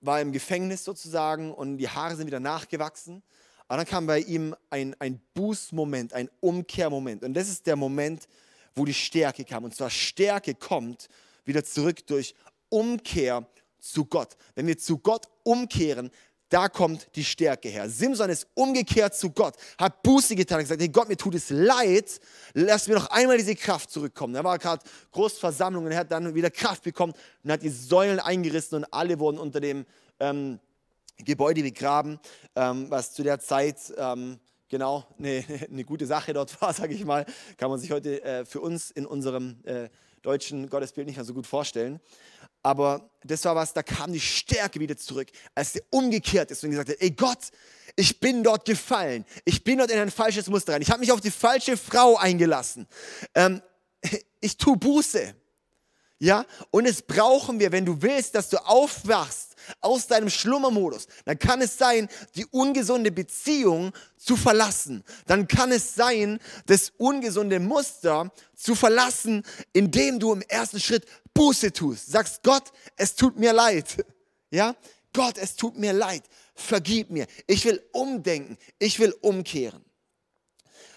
war 0.00 0.18
er 0.18 0.22
im 0.22 0.32
Gefängnis 0.32 0.84
sozusagen 0.84 1.52
und 1.52 1.78
die 1.78 1.88
Haare 1.88 2.16
sind 2.16 2.26
wieder 2.26 2.40
nachgewachsen. 2.40 3.22
Aber 3.66 3.78
dann 3.78 3.86
kam 3.86 4.06
bei 4.06 4.20
ihm 4.20 4.54
ein, 4.70 4.96
ein 4.98 5.20
Bußmoment, 5.34 6.14
ein 6.14 6.30
Umkehrmoment. 6.40 7.22
Und 7.22 7.34
das 7.34 7.48
ist 7.48 7.66
der 7.66 7.76
Moment, 7.76 8.26
wo 8.74 8.86
die 8.86 8.94
Stärke 8.94 9.44
kam. 9.44 9.64
Und 9.64 9.74
zwar 9.74 9.90
Stärke 9.90 10.54
kommt 10.54 11.08
wieder 11.44 11.62
zurück 11.64 12.06
durch 12.06 12.34
Umkehr 12.70 13.46
zu 13.78 14.06
Gott. 14.06 14.36
Wenn 14.54 14.66
wir 14.66 14.78
zu 14.78 14.98
Gott 14.98 15.28
umkehren, 15.42 16.10
da 16.48 16.68
kommt 16.68 17.08
die 17.14 17.24
Stärke 17.24 17.68
her. 17.68 17.88
Simson 17.88 18.30
ist 18.30 18.46
umgekehrt 18.54 19.14
zu 19.14 19.30
Gott, 19.30 19.54
hat 19.78 20.02
Buße 20.02 20.34
getan 20.34 20.58
und 20.58 20.64
gesagt, 20.64 20.80
hey 20.80 20.88
Gott, 20.88 21.08
mir 21.08 21.16
tut 21.16 21.34
es 21.34 21.50
leid, 21.50 22.20
lass 22.54 22.88
mir 22.88 22.94
noch 22.94 23.10
einmal 23.10 23.36
diese 23.36 23.54
Kraft 23.54 23.90
zurückkommen. 23.90 24.34
Er 24.34 24.44
war 24.44 24.58
gerade 24.58 24.82
Großversammlung 25.12 25.84
und 25.84 25.92
er 25.92 25.98
hat 25.98 26.12
dann 26.12 26.34
wieder 26.34 26.50
Kraft 26.50 26.84
bekommen 26.84 27.12
und 27.44 27.52
hat 27.52 27.62
die 27.62 27.68
Säulen 27.68 28.20
eingerissen 28.20 28.76
und 28.76 28.92
alle 28.92 29.18
wurden 29.18 29.38
unter 29.38 29.60
dem 29.60 29.84
ähm, 30.20 30.58
Gebäude 31.18 31.62
begraben, 31.62 32.18
ähm, 32.54 32.90
was 32.90 33.12
zu 33.12 33.22
der 33.22 33.40
Zeit 33.40 33.76
ähm, 33.96 34.38
genau 34.68 35.06
eine, 35.18 35.44
eine, 35.70 35.84
gute 35.84 36.06
Sache 36.06 36.32
dort 36.32 36.60
war, 36.60 36.72
sage 36.74 36.94
ich 36.94 37.04
mal. 37.04 37.26
Kann 37.56 37.70
man 37.70 37.78
sich 37.78 37.90
heute 37.90 38.22
äh, 38.22 38.44
für 38.44 38.60
uns 38.60 38.90
in 38.90 39.06
unserem 39.06 39.56
äh, 39.64 39.88
deutschen 40.22 40.68
Gottesbild 40.68 41.06
nicht 41.06 41.16
mehr 41.16 41.24
so 41.24 41.34
gut 41.34 41.46
vorstellen. 41.46 42.00
Aber 42.62 43.10
das 43.22 43.44
war 43.44 43.54
was, 43.54 43.72
da 43.72 43.82
kam 43.82 44.12
die 44.12 44.20
Stärke 44.20 44.80
wieder 44.80 44.96
zurück, 44.96 45.28
als 45.54 45.76
er 45.76 45.82
umgekehrt 45.90 46.50
ist 46.50 46.64
und 46.64 46.70
gesagt 46.70 46.90
hat, 46.90 46.96
ey 46.98 47.10
Gott, 47.10 47.50
ich 47.96 48.20
bin 48.20 48.42
dort 48.42 48.64
gefallen. 48.64 49.24
Ich 49.44 49.64
bin 49.64 49.78
dort 49.78 49.90
in 49.90 49.98
ein 49.98 50.10
falsches 50.10 50.48
Muster 50.48 50.72
rein. 50.72 50.82
Ich 50.82 50.90
habe 50.90 51.00
mich 51.00 51.12
auf 51.12 51.20
die 51.20 51.30
falsche 51.30 51.76
Frau 51.76 52.16
eingelassen. 52.16 52.86
Ähm, 53.34 53.62
ich 54.40 54.56
tue 54.56 54.76
Buße. 54.76 55.34
Ja, 56.20 56.46
und 56.72 56.86
es 56.86 57.02
brauchen 57.02 57.60
wir, 57.60 57.70
wenn 57.70 57.86
du 57.86 58.02
willst, 58.02 58.34
dass 58.34 58.48
du 58.48 58.56
aufwachst 58.66 59.54
aus 59.80 60.08
deinem 60.08 60.30
Schlummermodus, 60.30 61.06
dann 61.24 61.38
kann 61.38 61.60
es 61.60 61.78
sein, 61.78 62.08
die 62.34 62.44
ungesunde 62.46 63.12
Beziehung 63.12 63.92
zu 64.16 64.36
verlassen. 64.36 65.04
Dann 65.26 65.46
kann 65.46 65.70
es 65.70 65.94
sein, 65.94 66.40
das 66.66 66.90
ungesunde 66.96 67.60
Muster 67.60 68.32
zu 68.56 68.74
verlassen, 68.74 69.44
indem 69.72 70.18
du 70.18 70.32
im 70.32 70.42
ersten 70.42 70.80
Schritt 70.80 71.06
Buße 71.34 71.72
tust. 71.72 72.10
Sagst 72.10 72.42
Gott, 72.42 72.72
es 72.96 73.14
tut 73.14 73.38
mir 73.38 73.52
leid. 73.52 74.04
Ja, 74.50 74.74
Gott, 75.12 75.36
es 75.36 75.56
tut 75.56 75.76
mir 75.76 75.92
leid. 75.92 76.22
Vergib 76.54 77.10
mir. 77.10 77.26
Ich 77.46 77.66
will 77.66 77.82
umdenken. 77.92 78.56
Ich 78.78 78.98
will 78.98 79.14
umkehren. 79.20 79.84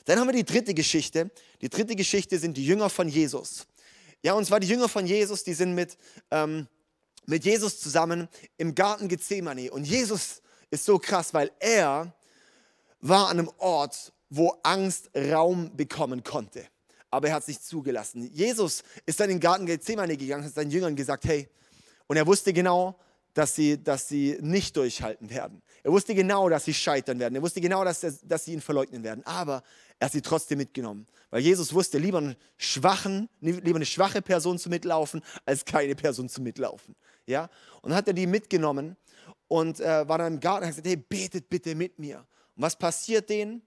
Dann 0.06 0.18
haben 0.18 0.30
wir 0.30 0.34
die 0.34 0.46
dritte 0.46 0.74
Geschichte. 0.74 1.30
Die 1.60 1.68
dritte 1.68 1.98
Geschichte 1.98 2.40
sind 2.40 2.56
die 2.56 2.66
Jünger 2.66 2.90
von 2.90 3.10
Jesus. 3.10 3.68
Ja, 4.24 4.34
und 4.34 4.46
zwar 4.46 4.60
die 4.60 4.68
Jünger 4.68 4.88
von 4.88 5.06
Jesus, 5.08 5.44
die 5.44 5.54
sind 5.54 5.74
mit, 5.74 5.98
ähm, 6.30 6.68
mit 7.26 7.44
Jesus 7.44 7.80
zusammen 7.80 8.28
im 8.58 8.76
Garten 8.76 9.08
Gethsemane. 9.08 9.72
Und 9.72 9.86
Jesus 9.86 10.42
ist 10.70 10.86
so 10.86 11.00
krass, 11.00 11.34
weil 11.34 11.52
er 11.60 12.14
war 13.00 13.30
an 13.30 13.40
einem 13.40 13.52
Ort, 13.58 14.14
wo 14.30 14.56
Angst 14.64 15.10
Raum 15.16 15.76
bekommen 15.76 16.24
konnte. 16.24 16.66
Aber 17.10 17.28
er 17.28 17.34
hat 17.34 17.42
es 17.42 17.48
nicht 17.48 17.66
zugelassen. 17.66 18.30
Jesus 18.32 18.84
ist 19.06 19.20
dann 19.20 19.30
in 19.30 19.38
den 19.38 19.42
Garten 19.42 19.66
Gethsemane 19.66 20.16
gegangen, 20.16 20.46
hat 20.46 20.54
seinen 20.54 20.72
Jüngern 20.72 20.96
gesagt, 20.96 21.26
hey, 21.26 21.50
und 22.08 22.16
er 22.16 22.28
wusste 22.28 22.54
genau, 22.54 22.98
dass 23.34 23.56
sie, 23.56 23.82
dass 23.82 24.08
sie 24.08 24.38
nicht 24.42 24.76
durchhalten 24.78 25.30
werden. 25.30 25.62
Er 25.84 25.92
wusste 25.92 26.14
genau, 26.14 26.48
dass 26.50 26.66
sie 26.66 26.74
scheitern 26.74 27.20
werden. 27.20 27.36
Er 27.36 27.42
wusste 27.42 27.62
genau, 27.62 27.84
dass, 27.84 28.06
dass 28.24 28.46
sie 28.46 28.54
ihn 28.54 28.62
verleugnen 28.62 29.04
werden. 29.04 29.26
Aber 29.26 29.64
er 30.02 30.06
hat 30.06 30.14
sie 30.14 30.24
trotzdem 30.24 30.58
mitgenommen. 30.58 31.06
Weil 31.30 31.42
Jesus 31.44 31.76
wusste, 31.76 32.00
lieber, 32.00 32.18
einen 32.18 32.36
schwachen, 32.58 33.30
lieber 33.40 33.76
eine 33.76 33.86
schwache 33.86 34.24
Person 34.24 34.58
zu 34.58 34.68
mitlaufen, 34.68 35.22
als 35.46 35.64
keine 35.64 35.94
Person 35.94 36.28
zu 36.28 36.42
mitlaufen. 36.42 36.96
Ja? 37.28 37.52
Und 37.84 37.92
dann 37.92 37.98
hat 37.98 38.08
er 38.08 38.16
die 38.16 38.26
mitgenommen 38.26 38.98
und 39.48 39.80
äh, 39.80 40.08
war 40.10 40.18
dann 40.18 40.34
im 40.34 40.40
Garten 40.40 40.64
und 40.64 40.70
hat 40.70 40.84
gesagt, 40.84 40.88
hey, 40.88 40.96
betet 40.96 41.50
bitte 41.50 41.76
mit 41.76 42.00
mir. 42.00 42.26
Und 42.56 42.64
was 42.64 42.76
passiert 42.76 43.30
denen? 43.30 43.62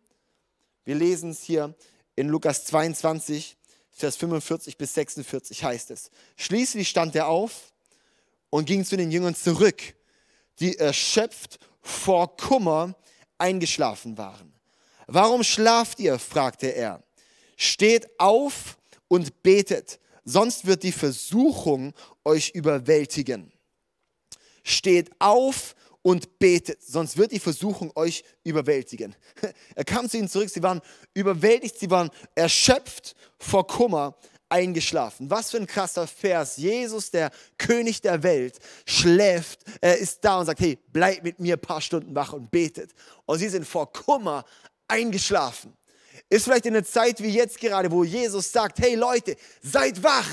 Wir 0.84 0.96
lesen 0.96 1.30
es 1.30 1.44
hier 1.44 1.72
in 2.16 2.28
Lukas 2.28 2.64
22, 2.64 3.56
Vers 3.92 4.16
45 4.16 4.76
bis 4.76 4.92
46 4.94 5.62
heißt 5.62 5.92
es. 5.92 6.10
Schließlich 6.36 6.88
stand 6.88 7.14
er 7.14 7.28
auf 7.28 7.72
und 8.50 8.64
ging 8.64 8.84
zu 8.84 8.96
den 8.96 9.12
Jüngern 9.12 9.36
zurück, 9.36 9.80
die 10.58 10.78
erschöpft 10.78 11.60
vor 11.80 12.36
Kummer 12.36 12.96
eingeschlafen 13.38 14.18
waren. 14.18 14.53
Warum 15.06 15.42
schlaft 15.42 16.00
ihr? 16.00 16.18
fragte 16.18 16.68
er. 16.68 17.02
Steht 17.56 18.08
auf 18.18 18.76
und 19.08 19.42
betet, 19.42 20.00
sonst 20.24 20.66
wird 20.66 20.82
die 20.82 20.92
Versuchung 20.92 21.94
euch 22.24 22.50
überwältigen. 22.50 23.52
Steht 24.62 25.10
auf 25.18 25.74
und 26.02 26.38
betet, 26.38 26.82
sonst 26.82 27.16
wird 27.16 27.32
die 27.32 27.38
Versuchung 27.38 27.92
euch 27.94 28.24
überwältigen. 28.44 29.14
Er 29.74 29.84
kam 29.84 30.08
zu 30.08 30.18
ihnen 30.18 30.28
zurück, 30.28 30.50
sie 30.50 30.62
waren 30.62 30.80
überwältigt, 31.14 31.78
sie 31.78 31.90
waren 31.90 32.10
erschöpft 32.34 33.14
vor 33.38 33.66
Kummer, 33.66 34.16
eingeschlafen. 34.54 35.30
Was 35.30 35.50
für 35.50 35.56
ein 35.56 35.66
krasser 35.66 36.06
Vers. 36.06 36.56
Jesus, 36.56 37.10
der 37.10 37.30
König 37.58 38.00
der 38.02 38.22
Welt, 38.22 38.58
schläft, 38.86 39.60
er 39.80 39.98
ist 39.98 40.24
da 40.24 40.38
und 40.38 40.46
sagt, 40.46 40.60
hey, 40.60 40.78
bleib 40.92 41.24
mit 41.24 41.40
mir 41.40 41.56
ein 41.56 41.60
paar 41.60 41.80
Stunden 41.80 42.14
wach 42.14 42.32
und 42.32 42.50
betet. 42.50 42.92
Und 43.26 43.38
sie 43.38 43.48
sind 43.48 43.66
vor 43.66 43.92
Kummer 43.92 44.44
eingeschlafen. 44.88 45.76
Ist 46.28 46.44
vielleicht 46.44 46.66
in 46.66 46.74
einer 46.74 46.84
Zeit 46.84 47.22
wie 47.22 47.28
jetzt 47.28 47.58
gerade, 47.60 47.90
wo 47.90 48.02
Jesus 48.02 48.50
sagt, 48.50 48.78
hey 48.80 48.94
Leute, 48.94 49.36
seid 49.62 50.02
wach, 50.02 50.28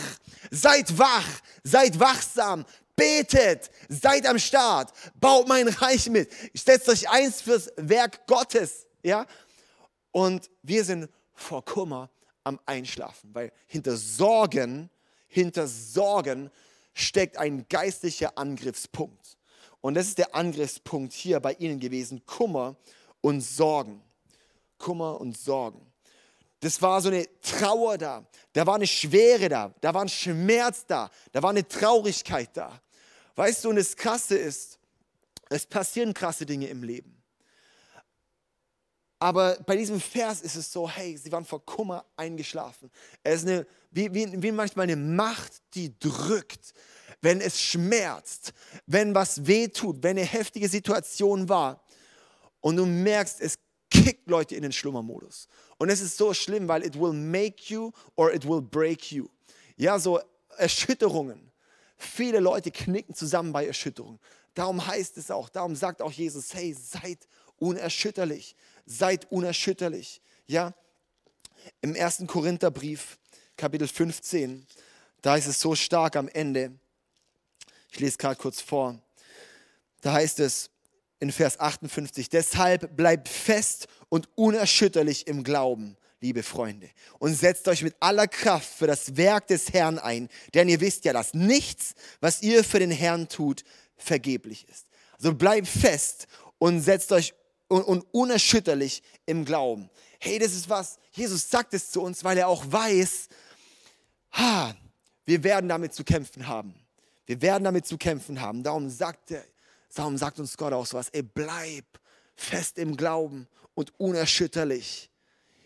seid 0.49 0.97
wach, 0.97 1.27
seid 1.63 1.99
wachsam, 1.99 2.65
betet, 2.95 3.69
seid 3.89 4.25
am 4.25 4.39
Start, 4.39 4.91
baut 5.19 5.47
mein 5.47 5.67
Reich 5.67 6.09
mit, 6.09 6.29
setzt 6.53 6.87
euch 6.89 7.09
eins 7.09 7.41
fürs 7.41 7.69
Werk 7.75 8.25
Gottes, 8.27 8.87
ja? 9.03 9.25
Und 10.11 10.49
wir 10.61 10.83
sind 10.83 11.09
vor 11.33 11.63
Kummer 11.63 12.09
am 12.43 12.59
Einschlafen, 12.65 13.33
weil 13.33 13.51
hinter 13.67 13.95
Sorgen, 13.97 14.89
hinter 15.27 15.67
Sorgen 15.67 16.49
steckt 16.93 17.37
ein 17.37 17.65
geistlicher 17.69 18.37
Angriffspunkt. 18.37 19.37
Und 19.79 19.95
das 19.95 20.07
ist 20.07 20.17
der 20.17 20.35
Angriffspunkt 20.35 21.13
hier 21.13 21.39
bei 21.39 21.53
ihnen 21.53 21.79
gewesen, 21.79 22.25
Kummer 22.25 22.75
und 23.21 23.41
Sorgen. 23.41 24.01
Kummer 24.81 25.21
und 25.21 25.37
Sorgen. 25.37 25.85
Das 26.59 26.81
war 26.81 27.01
so 27.01 27.09
eine 27.09 27.25
Trauer 27.41 27.97
da, 27.97 28.25
da 28.53 28.65
war 28.67 28.75
eine 28.75 28.87
Schwere 28.87 29.47
da, 29.49 29.73
da 29.81 29.93
war 29.93 30.01
ein 30.01 30.09
Schmerz 30.09 30.85
da, 30.85 31.09
da 31.31 31.41
war 31.41 31.51
eine 31.51 31.67
Traurigkeit 31.67 32.49
da. 32.53 32.81
Weißt 33.35 33.63
du, 33.63 33.69
und 33.69 33.77
das 33.77 33.95
Krasse 33.95 34.37
ist, 34.37 34.79
es 35.49 35.65
passieren 35.65 36.13
krasse 36.13 36.45
Dinge 36.45 36.67
im 36.67 36.83
Leben. 36.83 37.17
Aber 39.19 39.57
bei 39.67 39.75
diesem 39.75 40.01
Vers 40.01 40.41
ist 40.41 40.55
es 40.55 40.71
so, 40.71 40.89
hey, 40.89 41.15
sie 41.15 41.31
waren 41.31 41.45
vor 41.45 41.63
Kummer 41.63 42.05
eingeschlafen. 42.17 42.89
Es 43.21 43.43
ist 43.43 43.47
eine, 43.47 43.67
wie, 43.91 44.11
wie, 44.13 44.41
wie 44.41 44.51
manchmal 44.51 44.83
eine 44.83 44.95
Macht, 44.95 45.61
die 45.75 45.97
drückt, 45.99 46.73
wenn 47.21 47.39
es 47.39 47.59
schmerzt, 47.59 48.53
wenn 48.87 49.13
was 49.13 49.45
wehtut, 49.45 50.01
wenn 50.01 50.17
eine 50.17 50.25
heftige 50.25 50.67
Situation 50.67 51.49
war. 51.49 51.83
Und 52.61 52.77
du 52.77 52.85
merkst, 52.85 53.41
es 53.41 53.59
kickt 53.91 54.27
Leute 54.27 54.55
in 54.55 54.63
den 54.63 54.71
Schlummermodus. 54.71 55.47
Und 55.77 55.89
es 55.89 56.01
ist 56.01 56.17
so 56.17 56.33
schlimm, 56.33 56.67
weil 56.67 56.83
it 56.83 56.99
will 56.99 57.13
make 57.13 57.71
you 57.71 57.91
or 58.15 58.33
it 58.33 58.47
will 58.47 58.61
break 58.61 59.11
you. 59.11 59.27
Ja, 59.75 59.99
so 59.99 60.19
Erschütterungen. 60.57 61.51
Viele 61.97 62.39
Leute 62.39 62.71
knicken 62.71 63.13
zusammen 63.13 63.51
bei 63.51 63.67
Erschütterungen. 63.67 64.19
Darum 64.55 64.85
heißt 64.85 65.17
es 65.17 65.29
auch, 65.29 65.49
darum 65.49 65.75
sagt 65.75 66.01
auch 66.01 66.11
Jesus, 66.11 66.53
hey, 66.53 66.73
seid 66.73 67.27
unerschütterlich. 67.57 68.55
Seid 68.85 69.31
unerschütterlich. 69.31 70.21
Ja, 70.47 70.73
im 71.81 71.93
ersten 71.95 72.27
Korintherbrief, 72.27 73.19
Kapitel 73.55 73.87
15, 73.87 74.65
da 75.21 75.35
ist 75.35 75.45
es 75.45 75.59
so 75.59 75.75
stark 75.75 76.15
am 76.15 76.27
Ende. 76.27 76.73
Ich 77.91 77.99
lese 77.99 78.17
gerade 78.17 78.35
kurz 78.35 78.61
vor. 78.61 78.99
Da 80.01 80.13
heißt 80.13 80.39
es, 80.39 80.71
in 81.21 81.31
Vers 81.31 81.59
58. 81.59 82.29
Deshalb 82.29 82.97
bleibt 82.97 83.29
fest 83.29 83.87
und 84.09 84.27
unerschütterlich 84.35 85.27
im 85.27 85.43
Glauben. 85.43 85.95
liebe 86.19 86.43
Freunde. 86.43 86.87
Und 87.17 87.33
setzt 87.33 87.67
euch 87.67 87.81
mit 87.81 87.95
aller 87.99 88.27
Kraft 88.27 88.69
für 88.77 88.85
das 88.85 89.17
Werk 89.17 89.47
des 89.47 89.73
Herrn 89.73 89.97
ein, 89.97 90.29
denn 90.53 90.69
ihr 90.69 90.79
wisst 90.79 91.05
ja, 91.05 91.13
dass 91.13 91.33
nichts, 91.33 91.95
was 92.19 92.43
ihr 92.43 92.63
für 92.63 92.77
den 92.77 92.91
Herrn 92.91 93.27
tut, 93.27 93.63
vergeblich 93.97 94.67
ist. 94.69 94.85
Also 95.13 95.33
bleibt 95.33 95.67
fest 95.67 96.27
und 96.59 96.81
setzt 96.81 97.11
euch 97.11 97.33
und, 97.69 97.83
und 97.83 98.01
unerschütterlich 98.11 99.01
im 99.25 99.45
Glauben. 99.45 99.89
Hey, 100.19 100.37
das 100.37 100.53
ist 100.53 100.69
was, 100.69 100.99
Jesus 101.11 101.49
sagt 101.49 101.73
es 101.73 101.89
zu 101.89 102.01
uns, 102.01 102.23
weil 102.23 102.37
er 102.37 102.47
auch 102.47 102.63
weiß, 102.67 103.27
ha, 104.33 104.75
wir 105.25 105.43
werden 105.43 105.69
damit 105.69 105.93
zu 105.93 106.03
kämpfen 106.03 106.47
haben. 106.47 106.75
Wir 107.25 107.41
werden 107.41 107.63
damit 107.63 107.87
zu 107.87 107.97
kämpfen 107.97 108.41
haben. 108.41 108.61
Darum 108.61 108.89
sagt, 108.89 109.31
er, 109.31 109.43
darum 109.97 110.17
sagt 110.17 110.39
uns 110.39 110.57
Gott 110.57 110.73
auch 110.73 110.85
so 110.85 110.97
was, 110.97 111.09
ey, 111.09 111.21
bleib 111.23 111.85
fest 112.35 112.77
im 112.77 112.97
Glauben 112.97 113.47
und 113.73 113.99
unerschütterlich 113.99 115.09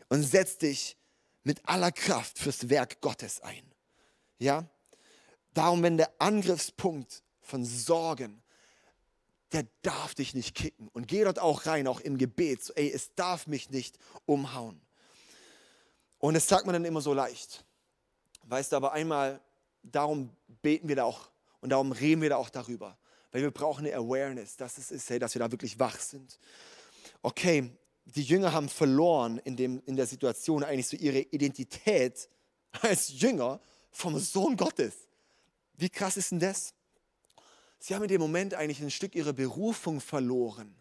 und 0.10 0.24
setz 0.24 0.58
dich 0.58 0.98
mit 1.44 1.62
aller 1.68 1.92
Kraft 1.92 2.40
fürs 2.40 2.70
Werk 2.70 3.02
Gottes 3.02 3.42
ein. 3.42 3.64
Ja? 4.40 4.68
Darum, 5.54 5.84
wenn 5.84 5.98
der 5.98 6.12
Angriffspunkt 6.20 7.24
von 7.42 7.64
Sorgen, 7.64 8.42
der 9.52 9.66
darf 9.84 10.16
dich 10.16 10.34
nicht 10.34 10.56
kicken. 10.56 10.90
Und 10.90 11.08
geh 11.08 11.24
dort 11.24 11.40
auch 11.40 11.66
rein, 11.66 11.88
auch 11.88 12.02
im 12.02 12.18
Gebet. 12.18 12.64
So, 12.64 12.74
ey, 12.74 12.92
es 12.92 13.14
darf 13.16 13.48
mich 13.48 13.70
nicht 13.70 13.98
umhauen. 14.26 14.82
Und 16.18 16.34
das 16.34 16.48
sagt 16.48 16.66
man 16.66 16.74
dann 16.74 16.86
immer 16.86 17.02
so 17.02 17.14
leicht. 17.14 17.64
Weißt 18.44 18.72
du, 18.72 18.76
aber 18.76 18.92
einmal, 18.92 19.40
darum 19.84 20.30
beten 20.62 20.88
wir 20.88 20.96
da 20.96 21.04
auch 21.04 21.30
und 21.62 21.70
darum 21.70 21.92
reden 21.92 22.22
wir 22.22 22.30
da 22.30 22.38
auch 22.38 22.50
darüber. 22.50 22.98
Weil 23.36 23.42
wir 23.42 23.52
brauchen 23.52 23.86
eine 23.86 23.94
Awareness, 23.94 24.56
dass 24.56 24.78
es 24.78 24.92
ist, 24.92 25.10
hey, 25.10 25.20
dass 25.20 25.36
wir 25.36 25.42
da 25.42 25.52
wirklich 25.52 25.78
wach 25.78 26.00
sind. 26.00 26.40
Okay, 27.22 27.70
die 28.06 28.24
Jünger 28.24 28.54
haben 28.54 28.70
verloren 28.70 29.40
in, 29.40 29.58
dem, 29.58 29.84
in 29.86 29.98
der 29.98 30.08
Situation 30.08 30.64
eigentlich 30.64 30.88
so 30.88 30.96
ihre 30.96 31.20
Identität 31.20 32.30
als 32.82 33.20
Jünger 33.20 33.60
vom 33.92 34.18
Sohn 34.20 34.56
Gottes. 34.56 34.94
Wie 35.74 35.90
krass 35.90 36.16
ist 36.16 36.32
denn 36.32 36.40
das? 36.40 36.74
Sie 37.78 37.94
haben 37.94 38.04
in 38.04 38.08
dem 38.08 38.22
Moment 38.22 38.54
eigentlich 38.54 38.80
ein 38.80 38.90
Stück 38.90 39.14
ihrer 39.16 39.34
Berufung 39.34 40.00
verloren, 40.00 40.74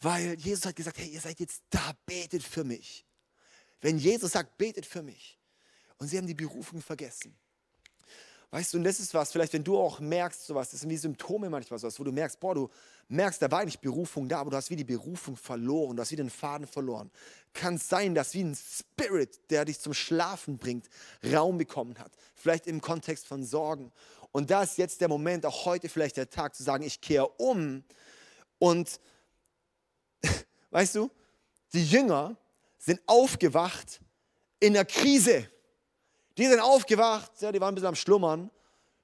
weil 0.00 0.34
Jesus 0.40 0.66
hat 0.66 0.74
gesagt, 0.74 0.98
hey, 0.98 1.06
ihr 1.06 1.20
seid 1.20 1.38
jetzt 1.38 1.62
da, 1.70 1.92
betet 2.04 2.42
für 2.42 2.64
mich. 2.64 3.06
Wenn 3.80 3.96
Jesus 3.98 4.32
sagt, 4.32 4.58
betet 4.58 4.86
für 4.86 5.04
mich. 5.04 5.38
Und 5.98 6.08
sie 6.08 6.18
haben 6.18 6.26
die 6.26 6.34
Berufung 6.34 6.82
vergessen. 6.82 7.38
Weißt 8.50 8.72
du, 8.72 8.78
und 8.78 8.84
das 8.84 9.00
ist 9.00 9.12
was, 9.12 9.32
vielleicht 9.32 9.52
wenn 9.52 9.64
du 9.64 9.76
auch 9.76 9.98
merkst, 9.98 10.46
sowas, 10.46 10.70
das 10.70 10.80
sind 10.80 10.90
wie 10.90 10.96
Symptome 10.96 11.50
manchmal 11.50 11.78
sowas, 11.78 11.98
wo 11.98 12.04
du 12.04 12.12
merkst, 12.12 12.38
boah, 12.38 12.54
du 12.54 12.70
merkst, 13.08 13.42
da 13.42 13.50
war 13.50 13.60
eigentlich 13.60 13.80
Berufung 13.80 14.28
da, 14.28 14.38
aber 14.38 14.50
du 14.50 14.56
hast 14.56 14.70
wie 14.70 14.76
die 14.76 14.84
Berufung 14.84 15.36
verloren, 15.36 15.96
du 15.96 16.00
hast 16.00 16.12
wie 16.12 16.16
den 16.16 16.30
Faden 16.30 16.66
verloren. 16.66 17.10
Kann 17.52 17.74
es 17.74 17.88
sein, 17.88 18.14
dass 18.14 18.34
wie 18.34 18.44
ein 18.44 18.56
Spirit, 18.56 19.50
der 19.50 19.64
dich 19.64 19.80
zum 19.80 19.94
Schlafen 19.94 20.58
bringt, 20.58 20.88
Raum 21.32 21.58
bekommen 21.58 21.98
hat. 21.98 22.12
Vielleicht 22.34 22.68
im 22.68 22.80
Kontext 22.80 23.26
von 23.26 23.42
Sorgen. 23.42 23.90
Und 24.30 24.50
da 24.50 24.62
ist 24.62 24.78
jetzt 24.78 25.00
der 25.00 25.08
Moment, 25.08 25.44
auch 25.44 25.64
heute 25.64 25.88
vielleicht 25.88 26.16
der 26.16 26.30
Tag, 26.30 26.54
zu 26.54 26.62
sagen, 26.62 26.84
ich 26.84 27.00
kehre 27.00 27.28
um 27.38 27.82
und, 28.58 29.00
weißt 30.70 30.94
du, 30.94 31.10
die 31.72 31.84
Jünger 31.84 32.36
sind 32.78 33.00
aufgewacht 33.06 34.00
in 34.60 34.74
der 34.74 34.84
Krise. 34.84 35.50
Die 36.38 36.46
sind 36.46 36.60
aufgewacht, 36.60 37.30
ja, 37.40 37.50
die 37.50 37.60
waren 37.60 37.70
ein 37.70 37.74
bisschen 37.74 37.88
am 37.88 37.94
Schlummern. 37.94 38.50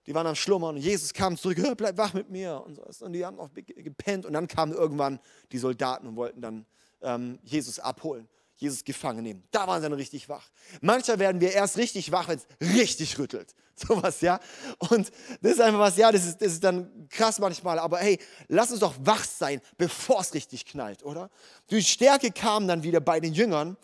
Die 0.07 0.14
waren 0.14 0.27
am 0.27 0.35
Schlummern 0.35 0.77
und 0.77 0.83
Jesus 0.83 1.12
kam 1.12 1.37
zurück, 1.37 1.59
bleib 1.77 1.97
wach 1.97 2.12
mit 2.12 2.29
mir. 2.29 2.61
Und, 2.66 2.81
so. 2.92 3.07
und 3.07 3.12
die 3.12 3.25
haben 3.25 3.38
auch 3.38 3.51
gepennt 3.55 4.27
und 4.27 4.33
dann 4.33 4.49
kamen 4.49 4.73
irgendwann 4.73 5.21
die 5.53 5.59
Soldaten 5.59 6.09
und 6.09 6.16
wollten 6.16 6.40
dann 6.40 6.66
ähm, 7.03 7.38
Jesus 7.45 7.79
abholen, 7.79 8.29
Jesus 8.57 8.83
gefangen 8.83 9.23
nehmen. 9.23 9.45
Da 9.53 9.66
waren 9.68 9.81
sie 9.81 9.88
dann 9.88 9.97
richtig 9.97 10.29
wach. 10.29 10.51
Manchmal 10.81 11.21
werden 11.21 11.40
wir 11.40 11.53
erst 11.53 11.77
richtig 11.77 12.11
wach, 12.11 12.27
wenn 12.29 12.38
es 12.38 12.47
richtig 12.75 13.16
rüttelt. 13.18 13.55
Sowas, 13.77 14.21
ja. 14.21 14.40
Und 14.79 15.12
das 15.40 15.53
ist 15.53 15.61
einfach 15.61 15.79
was, 15.79 15.97
ja, 15.97 16.11
das 16.11 16.27
ist, 16.27 16.42
das 16.42 16.53
ist 16.55 16.64
dann 16.64 17.09
krass 17.09 17.38
manchmal. 17.38 17.79
Aber 17.79 17.99
hey, 17.99 18.18
lass 18.49 18.73
uns 18.73 18.81
doch 18.81 18.95
wach 19.01 19.25
sein, 19.25 19.61
bevor 19.79 20.21
es 20.21 20.35
richtig 20.35 20.66
knallt, 20.66 21.05
oder? 21.05 21.31
Die 21.71 21.83
Stärke 21.83 22.33
kam 22.33 22.66
dann 22.66 22.83
wieder 22.83 23.01
bei 23.01 23.21
den 23.21 23.35
Jüngern. 23.35 23.77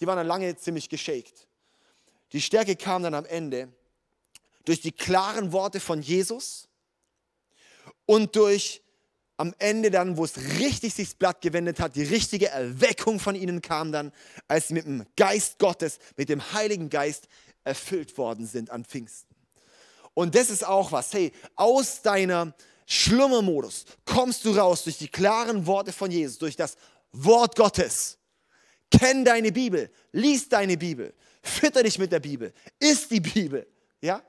Die 0.00 0.06
waren 0.06 0.16
dann 0.16 0.26
lange 0.26 0.56
ziemlich 0.56 0.88
geschakt. 0.88 1.46
Die 2.32 2.40
Stärke 2.40 2.76
kam 2.76 3.02
dann 3.02 3.14
am 3.14 3.26
Ende 3.26 3.72
durch 4.64 4.80
die 4.80 4.92
klaren 4.92 5.52
Worte 5.52 5.80
von 5.80 6.02
Jesus 6.02 6.68
und 8.06 8.36
durch 8.36 8.82
am 9.36 9.54
Ende 9.58 9.90
dann, 9.90 10.18
wo 10.18 10.24
es 10.24 10.36
richtig 10.58 10.92
sich 10.92 11.08
das 11.08 11.14
Blatt 11.14 11.40
gewendet 11.40 11.80
hat, 11.80 11.96
die 11.96 12.02
richtige 12.02 12.48
Erweckung 12.48 13.18
von 13.18 13.34
ihnen 13.34 13.62
kam 13.62 13.90
dann, 13.90 14.12
als 14.48 14.68
sie 14.68 14.74
mit 14.74 14.84
dem 14.84 15.06
Geist 15.16 15.58
Gottes, 15.58 15.98
mit 16.16 16.28
dem 16.28 16.52
Heiligen 16.52 16.90
Geist 16.90 17.26
erfüllt 17.64 18.18
worden 18.18 18.46
sind 18.46 18.70
an 18.70 18.84
Pfingsten. 18.84 19.34
Und 20.12 20.34
das 20.34 20.50
ist 20.50 20.66
auch 20.66 20.92
was, 20.92 21.14
hey, 21.14 21.32
aus 21.56 22.02
deiner 22.02 22.52
Schlummermodus 22.86 23.86
kommst 24.04 24.44
du 24.44 24.52
raus 24.52 24.84
durch 24.84 24.98
die 24.98 25.08
klaren 25.08 25.66
Worte 25.66 25.92
von 25.92 26.10
Jesus, 26.10 26.36
durch 26.36 26.56
das 26.56 26.76
Wort 27.12 27.56
Gottes. 27.56 28.18
Kenn 28.90 29.24
deine 29.24 29.52
Bibel, 29.52 29.90
lies 30.12 30.48
deine 30.48 30.76
Bibel, 30.76 31.14
fütter 31.42 31.82
dich 31.82 31.98
mit 31.98 32.12
der 32.12 32.20
Bibel, 32.20 32.52
isst 32.78 33.10
die 33.10 33.20
Bibel, 33.20 33.66
ja? 34.00 34.22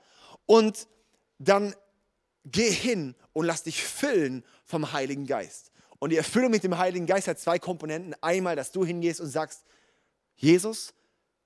Und 0.46 0.86
dann 1.38 1.74
geh 2.44 2.70
hin 2.70 3.14
und 3.32 3.46
lass 3.46 3.62
dich 3.62 3.82
füllen 3.82 4.44
vom 4.64 4.92
Heiligen 4.92 5.26
Geist. 5.26 5.70
Und 5.98 6.10
die 6.10 6.16
Erfüllung 6.16 6.50
mit 6.50 6.64
dem 6.64 6.78
Heiligen 6.78 7.06
Geist 7.06 7.28
hat 7.28 7.38
zwei 7.38 7.58
Komponenten. 7.58 8.14
Einmal, 8.20 8.56
dass 8.56 8.72
du 8.72 8.84
hingehst 8.84 9.20
und 9.20 9.28
sagst, 9.28 9.62
Jesus, 10.34 10.94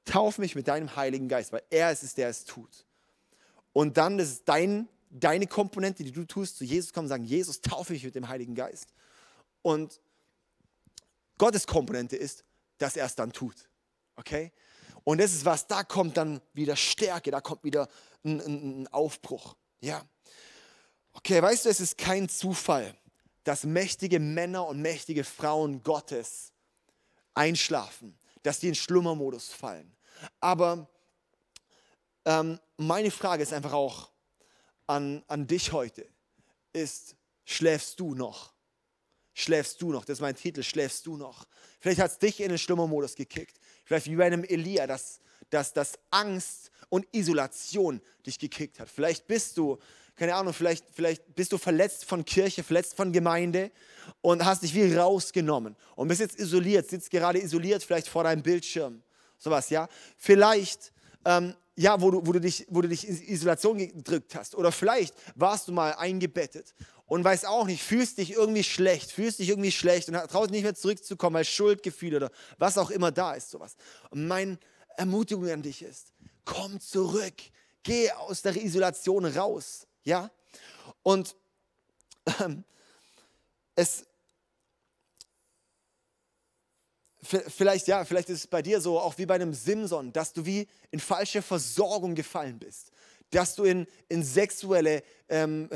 tauf 0.06 0.38
mich 0.38 0.54
mit 0.54 0.68
deinem 0.68 0.96
Heiligen 0.96 1.28
Geist, 1.28 1.52
weil 1.52 1.62
er 1.68 1.92
ist 1.92 2.02
es, 2.02 2.14
der 2.14 2.30
es 2.30 2.44
tut. 2.44 2.86
Und 3.74 3.98
dann, 3.98 4.16
das 4.16 4.28
ist 4.28 4.48
dein, 4.48 4.88
deine 5.10 5.46
Komponente, 5.46 6.04
die 6.04 6.12
du 6.12 6.24
tust, 6.24 6.56
zu 6.56 6.64
Jesus 6.64 6.92
kommen 6.92 7.04
und 7.04 7.10
sagen, 7.10 7.24
Jesus, 7.24 7.60
taufe 7.60 7.92
mich 7.92 8.04
mit 8.04 8.14
dem 8.14 8.28
Heiligen 8.28 8.54
Geist. 8.54 8.94
Und 9.60 10.00
Gottes 11.36 11.66
Komponente 11.66 12.16
ist, 12.16 12.44
dass 12.78 12.96
er 12.96 13.04
es 13.04 13.14
dann 13.14 13.32
tut. 13.32 13.68
Okay? 14.16 14.52
Und 15.06 15.18
das 15.18 15.32
ist 15.32 15.44
was, 15.44 15.68
da 15.68 15.84
kommt 15.84 16.16
dann 16.16 16.40
wieder 16.52 16.74
Stärke, 16.74 17.30
da 17.30 17.40
kommt 17.40 17.62
wieder 17.62 17.88
ein, 18.24 18.40
ein, 18.40 18.82
ein 18.82 18.88
Aufbruch. 18.88 19.54
Ja. 19.80 20.04
Okay, 21.12 21.40
weißt 21.40 21.64
du, 21.64 21.68
es 21.68 21.78
ist 21.78 21.96
kein 21.96 22.28
Zufall, 22.28 22.92
dass 23.44 23.62
mächtige 23.62 24.18
Männer 24.18 24.66
und 24.66 24.82
mächtige 24.82 25.22
Frauen 25.22 25.84
Gottes 25.84 26.52
einschlafen, 27.34 28.18
dass 28.42 28.58
die 28.58 28.66
in 28.66 28.74
Schlummermodus 28.74 29.52
fallen. 29.52 29.96
Aber 30.40 30.90
ähm, 32.24 32.58
meine 32.76 33.12
Frage 33.12 33.44
ist 33.44 33.52
einfach 33.52 33.74
auch 33.74 34.10
an, 34.88 35.22
an 35.28 35.46
dich 35.46 35.70
heute, 35.70 36.04
ist, 36.72 37.14
schläfst 37.44 38.00
du 38.00 38.16
noch? 38.16 38.52
Schläfst 39.34 39.80
du 39.80 39.92
noch? 39.92 40.04
Das 40.04 40.14
ist 40.14 40.22
mein 40.22 40.34
Titel, 40.34 40.64
schläfst 40.64 41.06
du 41.06 41.16
noch? 41.16 41.46
Vielleicht 41.78 42.00
hat 42.00 42.10
es 42.10 42.18
dich 42.18 42.40
in 42.40 42.48
den 42.48 42.58
Schlummermodus 42.58 43.14
gekickt. 43.14 43.60
Vielleicht 43.86 44.10
wie 44.10 44.16
bei 44.16 44.26
einem 44.26 44.42
Elia, 44.42 44.86
dass, 44.86 45.20
dass, 45.48 45.72
dass 45.72 45.92
Angst 46.10 46.72
und 46.88 47.06
Isolation 47.12 48.02
dich 48.26 48.38
gekickt 48.38 48.80
hat. 48.80 48.90
Vielleicht 48.90 49.28
bist 49.28 49.56
du, 49.56 49.78
keine 50.16 50.34
Ahnung, 50.34 50.52
vielleicht, 50.52 50.84
vielleicht 50.92 51.34
bist 51.36 51.52
du 51.52 51.58
verletzt 51.58 52.04
von 52.04 52.24
Kirche, 52.24 52.64
verletzt 52.64 52.96
von 52.96 53.12
Gemeinde 53.12 53.70
und 54.22 54.44
hast 54.44 54.64
dich 54.64 54.74
wie 54.74 54.92
rausgenommen 54.92 55.76
und 55.94 56.08
bist 56.08 56.20
jetzt 56.20 56.38
isoliert, 56.38 56.90
sitzt 56.90 57.10
gerade 57.10 57.40
isoliert 57.40 57.84
vielleicht 57.84 58.08
vor 58.08 58.24
deinem 58.24 58.42
Bildschirm. 58.42 59.02
Sowas, 59.38 59.70
ja. 59.70 59.88
Vielleicht 60.16 60.92
ähm, 61.24 61.54
ja, 61.76 62.00
wo 62.00 62.10
du, 62.10 62.26
wo, 62.26 62.32
du 62.32 62.40
dich, 62.40 62.66
wo 62.70 62.80
du 62.80 62.88
dich 62.88 63.06
in 63.06 63.22
Isolation 63.28 63.78
gedrückt 63.78 64.34
hast. 64.34 64.54
Oder 64.54 64.72
vielleicht 64.72 65.14
warst 65.34 65.68
du 65.68 65.72
mal 65.72 65.92
eingebettet 65.92 66.74
und 67.06 67.22
weißt 67.24 67.46
auch 67.46 67.66
nicht, 67.66 67.82
fühlst 67.82 68.18
dich 68.18 68.32
irgendwie 68.32 68.64
schlecht, 68.64 69.12
fühlst 69.12 69.38
dich 69.38 69.48
irgendwie 69.48 69.72
schlecht 69.72 70.08
und 70.08 70.14
traust 70.14 70.50
nicht 70.50 70.64
mehr 70.64 70.74
zurückzukommen, 70.74 71.34
weil 71.34 71.44
Schuldgefühle 71.44 72.16
oder 72.16 72.30
was 72.58 72.78
auch 72.78 72.90
immer 72.90 73.12
da 73.12 73.34
ist, 73.34 73.50
sowas. 73.50 73.76
Und 74.10 74.26
meine 74.26 74.58
Ermutigung 74.96 75.48
an 75.50 75.62
dich 75.62 75.82
ist, 75.82 76.12
komm 76.44 76.80
zurück, 76.80 77.34
geh 77.82 78.10
aus 78.10 78.42
der 78.42 78.56
Isolation 78.56 79.24
raus, 79.24 79.86
ja? 80.02 80.30
Und 81.02 81.36
ähm, 82.40 82.64
es, 83.76 84.04
vielleicht, 87.22 87.86
ja, 87.86 88.04
vielleicht 88.04 88.30
ist 88.30 88.40
es 88.40 88.46
bei 88.46 88.62
dir 88.62 88.80
so, 88.80 88.98
auch 88.98 89.16
wie 89.18 89.26
bei 89.26 89.34
einem 89.36 89.54
Simson, 89.54 90.12
dass 90.12 90.32
du 90.32 90.44
wie 90.44 90.66
in 90.90 90.98
falsche 90.98 91.42
Versorgung 91.42 92.16
gefallen 92.16 92.58
bist, 92.58 92.90
dass 93.30 93.54
du 93.54 93.64
in, 93.64 93.86
in 94.08 94.24
sexuelle 94.24 95.02
ähm, 95.28 95.68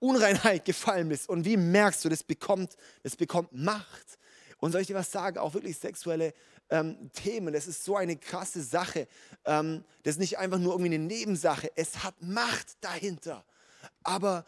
Unreinheit 0.00 0.64
gefallen 0.64 1.08
bist. 1.08 1.28
Und 1.28 1.44
wie 1.44 1.56
merkst 1.56 2.04
du, 2.04 2.08
das 2.08 2.24
bekommt, 2.24 2.76
das 3.02 3.16
bekommt 3.16 3.52
Macht. 3.52 4.18
Und 4.58 4.72
soll 4.72 4.80
ich 4.80 4.88
dir 4.88 4.94
was 4.94 5.12
sagen, 5.12 5.38
auch 5.38 5.54
wirklich 5.54 5.78
sexuelle 5.78 6.34
ähm, 6.70 7.10
Themen, 7.12 7.52
das 7.52 7.66
ist 7.66 7.84
so 7.84 7.96
eine 7.96 8.16
krasse 8.16 8.62
Sache. 8.62 9.08
Ähm, 9.44 9.84
das 10.02 10.14
ist 10.14 10.20
nicht 10.20 10.38
einfach 10.38 10.58
nur 10.58 10.72
irgendwie 10.74 10.94
eine 10.94 11.04
Nebensache, 11.04 11.70
es 11.76 12.02
hat 12.02 12.14
Macht 12.20 12.76
dahinter. 12.80 13.44
Aber 14.02 14.44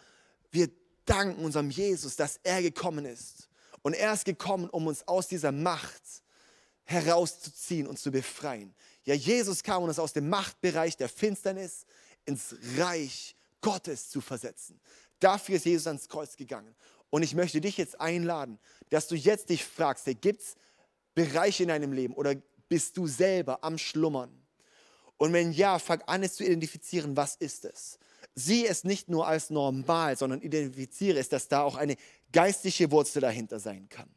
wir 0.51 0.69
danken 1.05 1.45
unserem 1.45 1.71
Jesus, 1.71 2.17
dass 2.17 2.41
er 2.43 2.63
gekommen 2.63 3.05
ist. 3.05 3.49
Und 3.83 3.95
er 3.95 4.13
ist 4.13 4.25
gekommen, 4.25 4.69
um 4.71 4.87
uns 4.87 5.07
aus 5.09 5.29
dieser 5.29 5.53
Macht 5.53 6.03
herauszuziehen 6.85 7.87
und 7.87 7.99
zu 7.99 8.11
befreien. 8.11 8.75
Ja, 9.05 9.15
Jesus 9.15 9.63
kam, 9.63 9.83
um 9.83 9.89
uns 9.89 9.99
aus 9.99 10.13
dem 10.13 10.29
Machtbereich 10.29 10.97
der 10.97 11.09
Finsternis 11.09 11.85
ins 12.25 12.55
Reich 12.77 13.35
Gottes 13.61 14.11
zu 14.11 14.21
versetzen. 14.21 14.81
Dafür 15.23 15.57
ist 15.57 15.65
Jesus 15.65 15.87
ans 15.87 16.09
Kreuz 16.09 16.37
gegangen. 16.37 16.75
Und 17.11 17.23
ich 17.23 17.35
möchte 17.35 17.61
dich 17.61 17.77
jetzt 17.77 18.01
einladen, 18.01 18.59
dass 18.91 19.07
du 19.07 19.15
jetzt 19.15 19.51
dich 19.51 19.65
fragst, 19.65 20.07
hey, 20.07 20.15
gibt 20.15 20.41
es 20.43 20.55
Bereiche 21.15 21.63
in 21.65 21.69
deinem 21.69 21.93
Leben 21.93 22.15
oder 22.15 22.35
bist 22.69 22.97
du 22.97 23.07
selber 23.07 23.63
am 23.63 23.79
Schlummern? 23.79 24.31
Und 25.19 25.33
wenn 25.33 25.53
ja, 25.53 25.79
fang 25.79 26.03
an 26.07 26.23
es 26.23 26.35
zu 26.35 26.45
identifizieren, 26.45 27.17
was 27.17 27.37
ist 27.37 27.65
es? 27.65 27.99
Sieh 28.35 28.67
es 28.67 28.83
nicht 28.83 29.09
nur 29.09 29.27
als 29.27 29.51
normal, 29.51 30.17
sondern 30.17 30.41
identifiziere 30.41 31.19
es, 31.19 31.29
dass 31.29 31.49
da 31.49 31.63
auch 31.63 31.77
eine 31.77 31.97
geistliche 32.33 32.91
Wurzel 32.91 33.21
dahinter 33.21 33.61
sein 33.61 33.89
kann. 33.89 34.09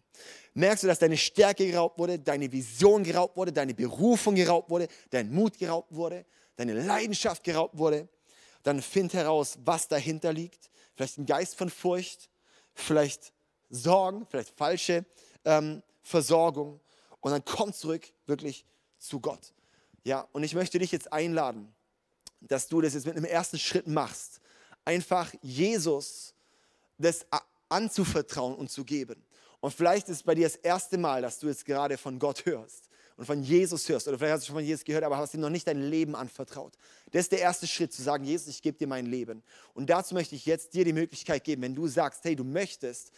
Merkst 0.54 0.84
du, 0.84 0.88
dass 0.88 1.00
deine 1.00 1.18
Stärke 1.18 1.70
geraubt 1.70 2.00
wurde, 2.00 2.18
deine 2.18 2.50
Vision 2.50 3.04
geraubt 3.04 3.36
wurde, 3.36 3.52
deine 3.52 3.74
Berufung 3.74 4.36
geraubt 4.36 4.70
wurde, 4.70 4.88
dein 5.10 5.32
Mut 5.32 5.58
geraubt 5.58 5.94
wurde, 5.94 6.26
deine 6.56 6.74
Leidenschaft 6.74 7.44
geraubt 7.44 7.78
wurde? 7.78 8.08
Dann 8.64 8.82
find 8.82 9.14
heraus, 9.14 9.60
was 9.64 9.88
dahinter 9.88 10.32
liegt. 10.32 10.70
Vielleicht 10.96 11.18
ein 11.18 11.26
Geist 11.26 11.56
von 11.56 11.70
Furcht, 11.70 12.30
vielleicht 12.74 13.34
Sorgen, 13.70 14.26
vielleicht 14.30 14.58
falsche 14.58 15.06
ähm, 15.44 15.84
Versorgung. 16.02 16.80
Und 17.20 17.32
dann 17.32 17.44
komm 17.44 17.74
zurück 17.74 18.08
wirklich 18.26 18.66
zu 18.98 19.20
Gott. 19.20 19.54
Ja, 20.04 20.28
und 20.32 20.44
ich 20.44 20.54
möchte 20.54 20.80
dich 20.80 20.92
jetzt 20.92 21.12
einladen, 21.12 21.74
dass 22.42 22.68
du 22.68 22.82
das 22.82 22.94
jetzt 22.94 23.06
mit 23.06 23.16
einem 23.16 23.26
ersten 23.26 23.58
Schritt 23.58 23.88
machst. 23.88 24.40
Einfach 24.86 25.34
Jesus 25.42 26.34
das 26.98 27.26
anzuvertrauen 27.70 28.56
und 28.56 28.70
zu 28.70 28.86
geben. 28.86 29.24
Und 29.60 29.74
vielleicht 29.74 30.10
ist 30.10 30.24
bei 30.24 30.36
dir 30.36 30.48
das 30.48 30.56
erste 30.58 30.98
Mal, 30.98 31.22
dass 31.22 31.40
du 31.40 31.48
jetzt 31.48 31.66
gerade 31.66 31.98
von 31.98 32.20
Gott 32.20 32.46
hörst 32.46 32.90
und 33.18 33.26
von 33.26 33.42
Jesus 33.44 33.88
hörst. 33.88 34.08
Oder 34.08 34.18
vielleicht 34.18 34.34
hast 34.34 34.44
du 34.44 34.48
schon 34.48 34.56
von 34.58 34.66
Jesus 34.66 34.84
gehört, 34.84 35.04
aber 35.04 35.18
hast 35.18 35.34
ihm 35.34 35.42
noch 35.42 35.50
nicht 35.50 35.68
dein 35.68 35.82
Leben 35.82 36.16
anvertraut. 36.16 36.74
Das 37.12 37.22
ist 37.22 37.32
der 37.32 37.40
erste 37.40 37.68
Schritt, 37.68 37.94
zu 37.94 38.02
sagen, 38.02 38.26
Jesus, 38.26 38.48
ich 38.48 38.62
gebe 38.62 38.78
dir 38.78 38.88
mein 38.88 39.06
Leben. 39.06 39.44
Und 39.74 39.90
dazu 39.90 40.14
möchte 40.14 40.36
ich 40.36 40.46
jetzt 40.46 40.74
dir 40.74 40.86
die 40.86 40.94
Möglichkeit 40.94 41.44
geben, 41.44 41.62
wenn 41.62 41.76
du 41.76 41.88
sagst, 41.88 42.24
hey, 42.24 42.36
du 42.36 42.44
möchtest 42.44 43.12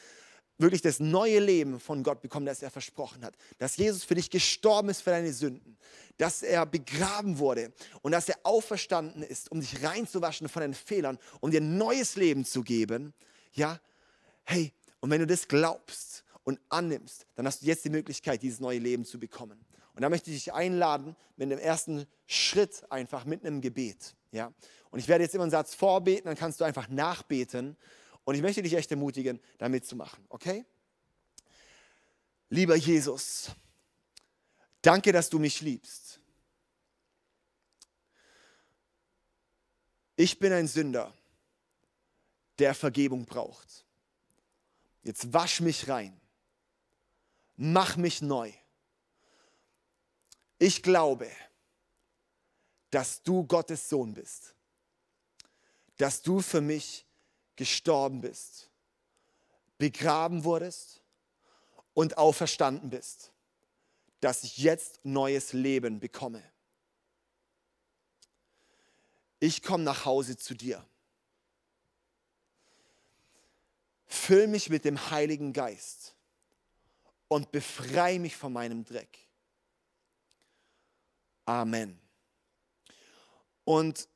wirklich 0.60 0.82
das 0.82 1.00
neue 1.00 1.40
Leben 1.40 1.80
von 1.80 2.04
Gott 2.04 2.22
bekommen, 2.22 2.46
das 2.46 2.64
er 2.64 2.72
versprochen 2.72 3.24
hat. 3.24 3.36
Dass 3.58 3.78
Jesus 3.78 4.04
für 4.04 4.16
dich 4.16 4.30
gestorben 4.30 4.90
ist 4.90 5.02
für 5.02 5.12
deine 5.12 5.34
Sünden. 5.34 5.78
Dass 6.18 6.42
er 6.42 6.66
begraben 6.66 7.38
wurde 7.38 7.72
und 8.02 8.12
dass 8.12 8.28
er 8.30 8.38
auferstanden 8.44 9.24
ist, 9.24 9.52
um 9.52 9.60
dich 9.60 9.84
reinzuwaschen 9.84 10.50
von 10.50 10.62
deinen 10.62 10.74
Fehlern, 10.74 11.20
um 11.42 11.52
dir 11.52 11.62
ein 11.62 11.78
neues 11.78 12.16
Leben 12.16 12.46
zu 12.46 12.64
geben. 12.64 13.14
Ja, 13.54 13.80
hey, 14.44 14.74
und 15.00 15.12
wenn 15.12 15.20
du 15.20 15.28
das 15.28 15.48
glaubst 15.48 16.24
und 16.44 16.60
annimmst, 16.70 17.26
dann 17.36 17.46
hast 17.46 17.62
du 17.62 17.66
jetzt 17.66 17.86
die 17.86 17.90
Möglichkeit, 17.90 18.42
dieses 18.42 18.60
neue 18.60 18.80
Leben 18.80 19.06
zu 19.06 19.20
bekommen. 19.20 19.67
Und 19.98 20.04
da 20.04 20.10
möchte 20.10 20.30
ich 20.30 20.44
dich 20.44 20.54
einladen 20.54 21.16
mit 21.38 21.50
dem 21.50 21.58
ersten 21.58 22.06
Schritt 22.28 22.84
einfach 22.92 23.26
mit 23.26 23.44
einem 23.44 23.62
Gebet. 23.62 24.16
Ja? 24.32 24.54
Und 24.92 25.00
ich 25.00 25.08
werde 25.08 25.24
jetzt 25.24 25.34
immer 25.34 25.46
einen 25.46 25.50
Satz 25.50 25.74
vorbeten, 25.74 26.26
dann 26.26 26.38
kannst 26.38 26.62
du 26.62 26.66
einfach 26.66 26.88
nachbeten 26.88 27.76
und 28.24 28.36
ich 28.36 28.44
möchte 28.44 28.62
dich 28.62 28.76
echt 28.76 28.92
ermutigen, 28.92 29.40
da 29.58 29.68
mitzumachen, 29.70 30.24
okay? 30.30 30.68
Lieber 32.50 32.76
Jesus, 32.76 33.50
danke, 34.84 35.12
dass 35.12 35.32
du 35.32 35.40
mich 35.40 35.62
liebst. 35.62 36.20
Ich 40.16 40.38
bin 40.38 40.54
ein 40.54 40.68
Sünder, 40.68 41.12
der 42.60 42.76
Vergebung 42.76 43.26
braucht. 43.26 43.84
Jetzt 45.02 45.34
wasch 45.34 45.60
mich 45.60 45.88
rein. 45.90 46.22
Mach 47.56 47.98
mich 47.98 48.22
neu. 48.22 48.54
Ich 50.60 50.82
glaube, 50.82 51.30
dass 52.90 53.22
du 53.22 53.46
Gottes 53.46 53.90
Sohn 53.90 54.14
bist. 54.14 54.56
Dass 55.98 56.22
du 56.22 56.42
für 56.42 56.62
mich 56.62 57.06
gestorben 57.56 58.22
bist, 58.22 58.70
begraben 59.78 60.44
wurdest 60.44 61.02
und 61.94 62.18
auferstanden 62.18 62.90
bist, 62.90 63.32
dass 64.20 64.44
ich 64.44 64.58
jetzt 64.58 65.00
neues 65.04 65.54
Leben 65.54 66.00
bekomme. 66.00 66.44
Ich 69.40 69.62
komme 69.62 69.84
nach 69.84 70.06
Hause 70.06 70.38
zu 70.38 70.56
dir. 70.56 70.84
Füll 74.08 74.48
mich 74.48 74.70
mit 74.70 74.86
dem 74.86 75.12
Heiligen 75.12 75.54
Geist 75.54 76.16
und 77.28 77.52
befreie 77.52 78.20
mich 78.20 78.36
von 78.36 78.54
meinem 78.54 78.86
Dreck. 78.86 79.27
Amen. 81.48 82.00
Und 83.64 84.08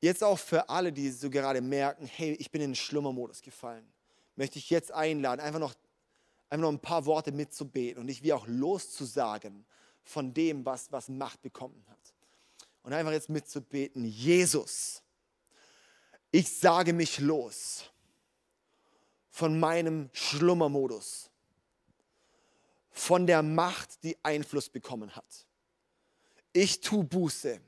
Jetzt 0.00 0.22
auch 0.22 0.38
für 0.38 0.68
alle, 0.68 0.92
die 0.92 1.10
so 1.10 1.28
gerade 1.28 1.60
merken, 1.60 2.06
hey, 2.06 2.32
ich 2.34 2.50
bin 2.50 2.60
in 2.62 2.70
den 2.70 2.76
Schlummermodus 2.76 3.42
gefallen, 3.42 3.84
möchte 4.36 4.58
ich 4.58 4.70
jetzt 4.70 4.92
einladen, 4.92 5.40
einfach 5.40 5.58
noch, 5.58 5.74
einfach 6.48 6.62
noch 6.62 6.72
ein 6.72 6.80
paar 6.80 7.04
Worte 7.04 7.32
mitzubeten 7.32 8.00
und 8.00 8.06
dich 8.06 8.22
wie 8.22 8.32
auch 8.32 8.46
loszusagen 8.46 9.66
von 10.04 10.32
dem, 10.32 10.64
was, 10.64 10.92
was 10.92 11.08
Macht 11.08 11.42
bekommen 11.42 11.84
hat. 11.88 11.98
Und 12.82 12.92
einfach 12.92 13.10
jetzt 13.10 13.28
mitzubeten, 13.28 14.04
Jesus, 14.04 15.02
ich 16.30 16.48
sage 16.48 16.92
mich 16.92 17.18
los 17.18 17.90
von 19.30 19.58
meinem 19.58 20.10
Schlummermodus, 20.12 21.28
von 22.90 23.26
der 23.26 23.42
Macht, 23.42 24.02
die 24.04 24.16
Einfluss 24.22 24.68
bekommen 24.68 25.14
hat. 25.16 25.47
Ich 26.60 26.80
tue 26.80 27.04
Buße. 27.04 27.60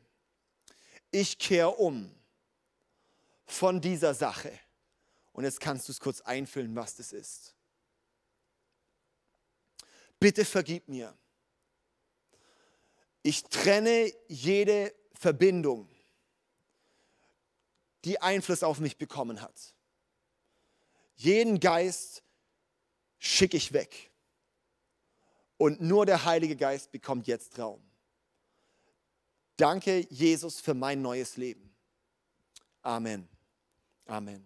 Ich 1.12 1.38
kehre 1.38 1.70
um 1.76 2.12
von 3.46 3.80
dieser 3.80 4.14
Sache. 4.14 4.50
Und 5.32 5.44
jetzt 5.44 5.60
kannst 5.60 5.86
du 5.86 5.92
es 5.92 6.00
kurz 6.00 6.20
einfüllen, 6.22 6.74
was 6.74 6.96
das 6.96 7.12
ist. 7.12 7.54
Bitte 10.18 10.44
vergib 10.44 10.88
mir. 10.88 11.16
Ich 13.22 13.44
trenne 13.44 14.12
jede 14.26 14.92
Verbindung, 15.12 15.88
die 18.04 18.20
Einfluss 18.20 18.64
auf 18.64 18.80
mich 18.80 18.98
bekommen 18.98 19.40
hat. 19.40 19.72
Jeden 21.14 21.60
Geist 21.60 22.24
schicke 23.20 23.56
ich 23.56 23.72
weg. 23.72 24.10
Und 25.58 25.80
nur 25.80 26.06
der 26.06 26.24
Heilige 26.24 26.56
Geist 26.56 26.90
bekommt 26.90 27.28
jetzt 27.28 27.56
Raum. 27.56 27.89
Danke, 29.60 30.06
Jesus, 30.08 30.58
für 30.58 30.72
mein 30.72 31.02
neues 31.02 31.36
Leben. 31.36 31.70
Amen. 32.80 33.28
Amen. 34.06 34.42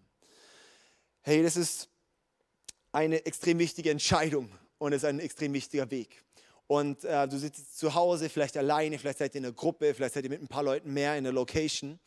Hey, 1.21 1.41
das 1.41 1.57
ist 1.57 1.89
eine 2.91 3.25
extrem 3.25 3.61
wichtige 3.61 3.93
Entscheidung 3.93 4.51
und 4.79 4.93
es 4.93 5.05
ist 5.05 5.09
ein 5.09 5.21
extrem 5.21 5.53
wichtiger 5.53 5.89
Weg. 5.93 6.25
Und 6.67 7.05
äh, 7.05 7.29
du 7.29 7.39
sitzt 7.39 7.79
zu 7.79 7.95
Hause, 7.95 8.29
vielleicht 8.29 8.57
alleine, 8.57 8.99
vielleicht 8.99 9.19
seid 9.19 9.37
ihr 9.37 9.39
in 9.39 9.45
einer 9.45 9.55
Gruppe, 9.55 9.95
vielleicht 9.95 10.15
seid 10.15 10.25
ihr 10.25 10.31
mit 10.31 10.43
ein 10.43 10.49
paar 10.49 10.65
Leuten 10.65 10.93
mehr 10.93 11.17
in 11.17 11.23
der 11.23 11.33
Location. 11.33 12.01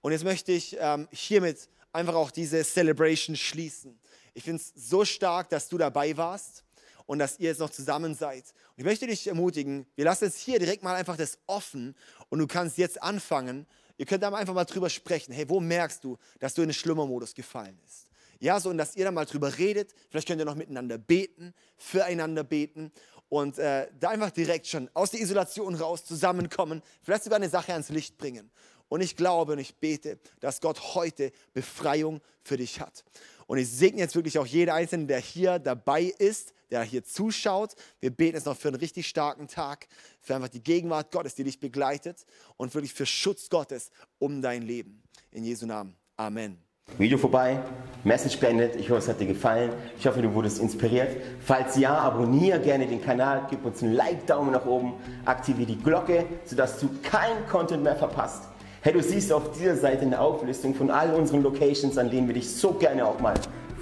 Und 0.00 0.12
jetzt 0.12 0.22
möchte 0.22 0.52
ich 0.52 0.76
ähm, 0.78 1.08
hiermit 1.10 1.68
einfach 1.92 2.14
auch 2.14 2.30
diese 2.30 2.62
Celebration 2.62 3.34
schließen. 3.34 3.98
Ich 4.34 4.44
finde 4.44 4.62
es 4.62 4.72
so 4.88 5.04
stark, 5.04 5.48
dass 5.48 5.68
du 5.68 5.78
dabei 5.78 6.16
warst 6.16 6.62
und 7.06 7.18
dass 7.18 7.38
ihr 7.38 7.48
jetzt 7.48 7.60
noch 7.60 7.70
zusammen 7.70 8.14
seid. 8.14 8.44
Und 8.44 8.78
ich 8.78 8.84
möchte 8.84 9.06
dich 9.06 9.26
ermutigen, 9.26 9.86
wir 9.94 10.04
lassen 10.04 10.24
jetzt 10.24 10.38
hier 10.38 10.58
direkt 10.58 10.82
mal 10.82 10.94
einfach 10.94 11.16
das 11.16 11.38
offen 11.46 11.94
und 12.28 12.38
du 12.38 12.46
kannst 12.46 12.78
jetzt 12.78 13.02
anfangen, 13.02 13.66
Ihr 13.98 14.06
könnt 14.06 14.22
da 14.22 14.32
einfach 14.32 14.54
mal 14.54 14.64
drüber 14.64 14.90
sprechen. 14.90 15.32
Hey, 15.32 15.48
wo 15.48 15.60
merkst 15.60 16.04
du, 16.04 16.18
dass 16.38 16.54
du 16.54 16.62
in 16.62 16.68
den 16.68 16.74
Schlummermodus 16.74 17.34
gefallen 17.34 17.78
bist? 17.82 18.08
Ja, 18.38 18.60
so 18.60 18.68
und 18.68 18.76
dass 18.76 18.94
ihr 18.94 19.04
da 19.04 19.10
mal 19.10 19.24
drüber 19.24 19.56
redet. 19.56 19.94
Vielleicht 20.10 20.28
könnt 20.28 20.38
ihr 20.38 20.44
noch 20.44 20.54
miteinander 20.54 20.98
beten, 20.98 21.54
füreinander 21.78 22.44
beten 22.44 22.92
und 23.30 23.58
äh, 23.58 23.88
da 23.98 24.10
einfach 24.10 24.30
direkt 24.30 24.66
schon 24.66 24.90
aus 24.92 25.10
der 25.10 25.20
Isolation 25.20 25.74
raus 25.74 26.04
zusammenkommen, 26.04 26.82
vielleicht 27.02 27.24
sogar 27.24 27.36
eine 27.36 27.48
Sache 27.48 27.72
ans 27.72 27.88
Licht 27.88 28.18
bringen. 28.18 28.50
Und 28.88 29.00
ich 29.00 29.16
glaube 29.16 29.54
und 29.54 29.58
ich 29.58 29.74
bete, 29.76 30.18
dass 30.40 30.60
Gott 30.60 30.94
heute 30.94 31.32
Befreiung 31.54 32.20
für 32.42 32.58
dich 32.58 32.80
hat. 32.80 33.04
Und 33.46 33.58
ich 33.58 33.68
segne 33.68 34.00
jetzt 34.00 34.14
wirklich 34.14 34.38
auch 34.38 34.46
jeder 34.46 34.74
Einzelne, 34.74 35.06
der 35.06 35.18
hier 35.18 35.58
dabei 35.58 36.02
ist, 36.18 36.52
der 36.70 36.82
hier 36.82 37.04
zuschaut. 37.04 37.74
Wir 38.00 38.10
beten 38.10 38.36
jetzt 38.36 38.46
noch 38.46 38.56
für 38.56 38.68
einen 38.68 38.78
richtig 38.78 39.06
starken 39.06 39.48
Tag, 39.48 39.86
für 40.20 40.34
einfach 40.34 40.48
die 40.48 40.62
Gegenwart 40.62 41.10
Gottes, 41.12 41.34
die 41.34 41.44
dich 41.44 41.60
begleitet 41.60 42.26
und 42.56 42.74
wirklich 42.74 42.92
für 42.92 43.06
Schutz 43.06 43.48
Gottes 43.48 43.90
um 44.18 44.42
dein 44.42 44.62
Leben. 44.62 45.02
In 45.30 45.44
Jesu 45.44 45.66
Namen. 45.66 45.94
Amen. 46.16 46.58
Video 46.98 47.18
vorbei, 47.18 47.60
Message 48.04 48.38
beendet. 48.38 48.76
Ich 48.76 48.88
hoffe, 48.88 49.00
es 49.00 49.08
hat 49.08 49.20
dir 49.20 49.26
gefallen. 49.26 49.72
Ich 49.98 50.06
hoffe, 50.06 50.22
du 50.22 50.32
wurdest 50.32 50.60
inspiriert. 50.60 51.16
Falls 51.40 51.76
ja, 51.76 51.98
abonniere 51.98 52.60
gerne 52.60 52.86
den 52.86 53.02
Kanal, 53.02 53.46
gib 53.50 53.66
uns 53.66 53.82
einen 53.82 53.92
Like, 53.92 54.26
Daumen 54.26 54.52
nach 54.52 54.64
oben, 54.64 54.94
aktiviere 55.24 55.66
die 55.66 55.78
Glocke, 55.78 56.24
sodass 56.44 56.78
du 56.78 56.88
keinen 57.02 57.46
Content 57.48 57.82
mehr 57.82 57.96
verpasst. 57.96 58.44
Hey, 58.80 58.92
du 58.92 59.02
siehst 59.02 59.32
auf 59.32 59.50
dieser 59.58 59.76
Seite 59.76 60.02
eine 60.02 60.18
Auflistung 60.18 60.74
von 60.74 60.90
all 60.90 61.12
unseren 61.12 61.42
Locations, 61.42 61.98
an 61.98 62.08
denen 62.08 62.28
wir 62.28 62.34
dich 62.34 62.48
so 62.48 62.72
gerne 62.72 63.04
auch 63.04 63.18
mal 63.18 63.34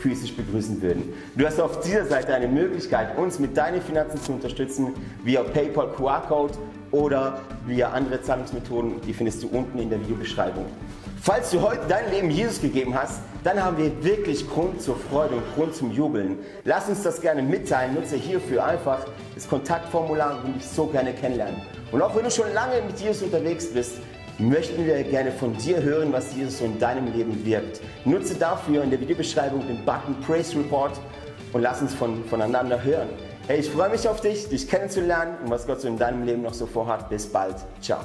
physisch 0.05 0.36
begrüßen 0.36 0.82
würden. 0.82 1.14
Du 1.34 1.46
hast 1.46 1.59
auf 1.59 1.80
dieser 1.80 2.05
Seite 2.05 2.34
eine 2.34 2.46
Möglichkeit, 2.46 3.16
uns 3.16 3.38
mit 3.38 3.57
deinen 3.57 3.80
Finanzen 3.80 4.20
zu 4.20 4.32
unterstützen, 4.32 4.88
via 5.24 5.42
PayPal 5.42 5.92
QR-Code 5.92 6.52
oder 6.90 7.40
via 7.66 7.88
andere 7.88 8.20
Zahlungsmethoden. 8.20 9.00
Die 9.00 9.14
findest 9.14 9.42
du 9.42 9.48
unten 9.48 9.78
in 9.78 9.88
der 9.88 9.98
Videobeschreibung. 10.02 10.66
Falls 11.22 11.50
du 11.52 11.62
heute 11.62 11.80
dein 11.88 12.11
Leben 12.11 12.30
Jesus 12.30 12.61
gegeben 12.61 12.94
hast, 12.94 13.22
dann 13.44 13.64
haben 13.64 13.78
wir 13.78 14.05
wirklich 14.05 14.46
Grund 14.46 14.82
zur 14.82 14.96
Freude 14.96 15.36
und 15.36 15.55
Grund 15.55 15.74
zum 15.74 15.90
Jubeln. 15.90 16.36
Lass 16.64 16.86
uns 16.90 17.02
das 17.02 17.22
gerne 17.22 17.42
mitteilen. 17.42 17.94
Nutze 17.94 18.16
hierfür 18.16 18.62
einfach 18.62 19.07
das 19.34 19.48
Kontaktformular 19.48 20.44
und 20.44 20.57
dich 20.57 20.66
so 20.66 20.86
gerne 20.86 21.14
kennenlernen. 21.14 21.62
Und 21.92 22.02
auch 22.02 22.14
wenn 22.14 22.24
du 22.24 22.30
schon 22.30 22.52
lange 22.52 22.82
mit 22.82 23.00
Jesus 23.00 23.22
unterwegs 23.22 23.72
bist, 23.72 23.92
möchten 24.39 24.87
wir 24.87 25.03
gerne 25.05 25.30
von 25.30 25.57
dir 25.57 25.82
hören, 25.82 26.12
was 26.12 26.35
Jesus 26.35 26.61
in 26.61 26.78
deinem 26.78 27.12
Leben 27.12 27.45
wirkt. 27.45 27.80
Nutze 28.05 28.35
dafür 28.35 28.82
in 28.82 28.91
der 28.91 29.01
Videobeschreibung 29.01 29.66
den 29.66 29.85
Button 29.85 30.16
Praise 30.26 30.57
Report 30.57 31.01
und 31.53 31.62
lass 31.62 31.80
uns 31.80 31.95
von, 31.95 32.24
voneinander 32.24 32.82
hören. 32.82 33.09
Hey, 33.47 33.61
ich 33.61 33.70
freue 33.70 33.91
mich 33.91 34.09
auf 34.09 34.20
dich, 34.20 34.49
dich 34.49 34.68
kennenzulernen 34.68 35.37
und 35.45 35.51
was 35.51 35.66
Gott 35.66 35.80
so 35.80 35.89
in 35.89 35.99
deinem 35.99 36.24
Leben 36.24 36.43
noch 36.43 36.55
so 36.55 36.66
vorhat. 36.66 37.09
Bis 37.11 37.26
bald. 37.26 37.57
Ciao. 37.80 38.01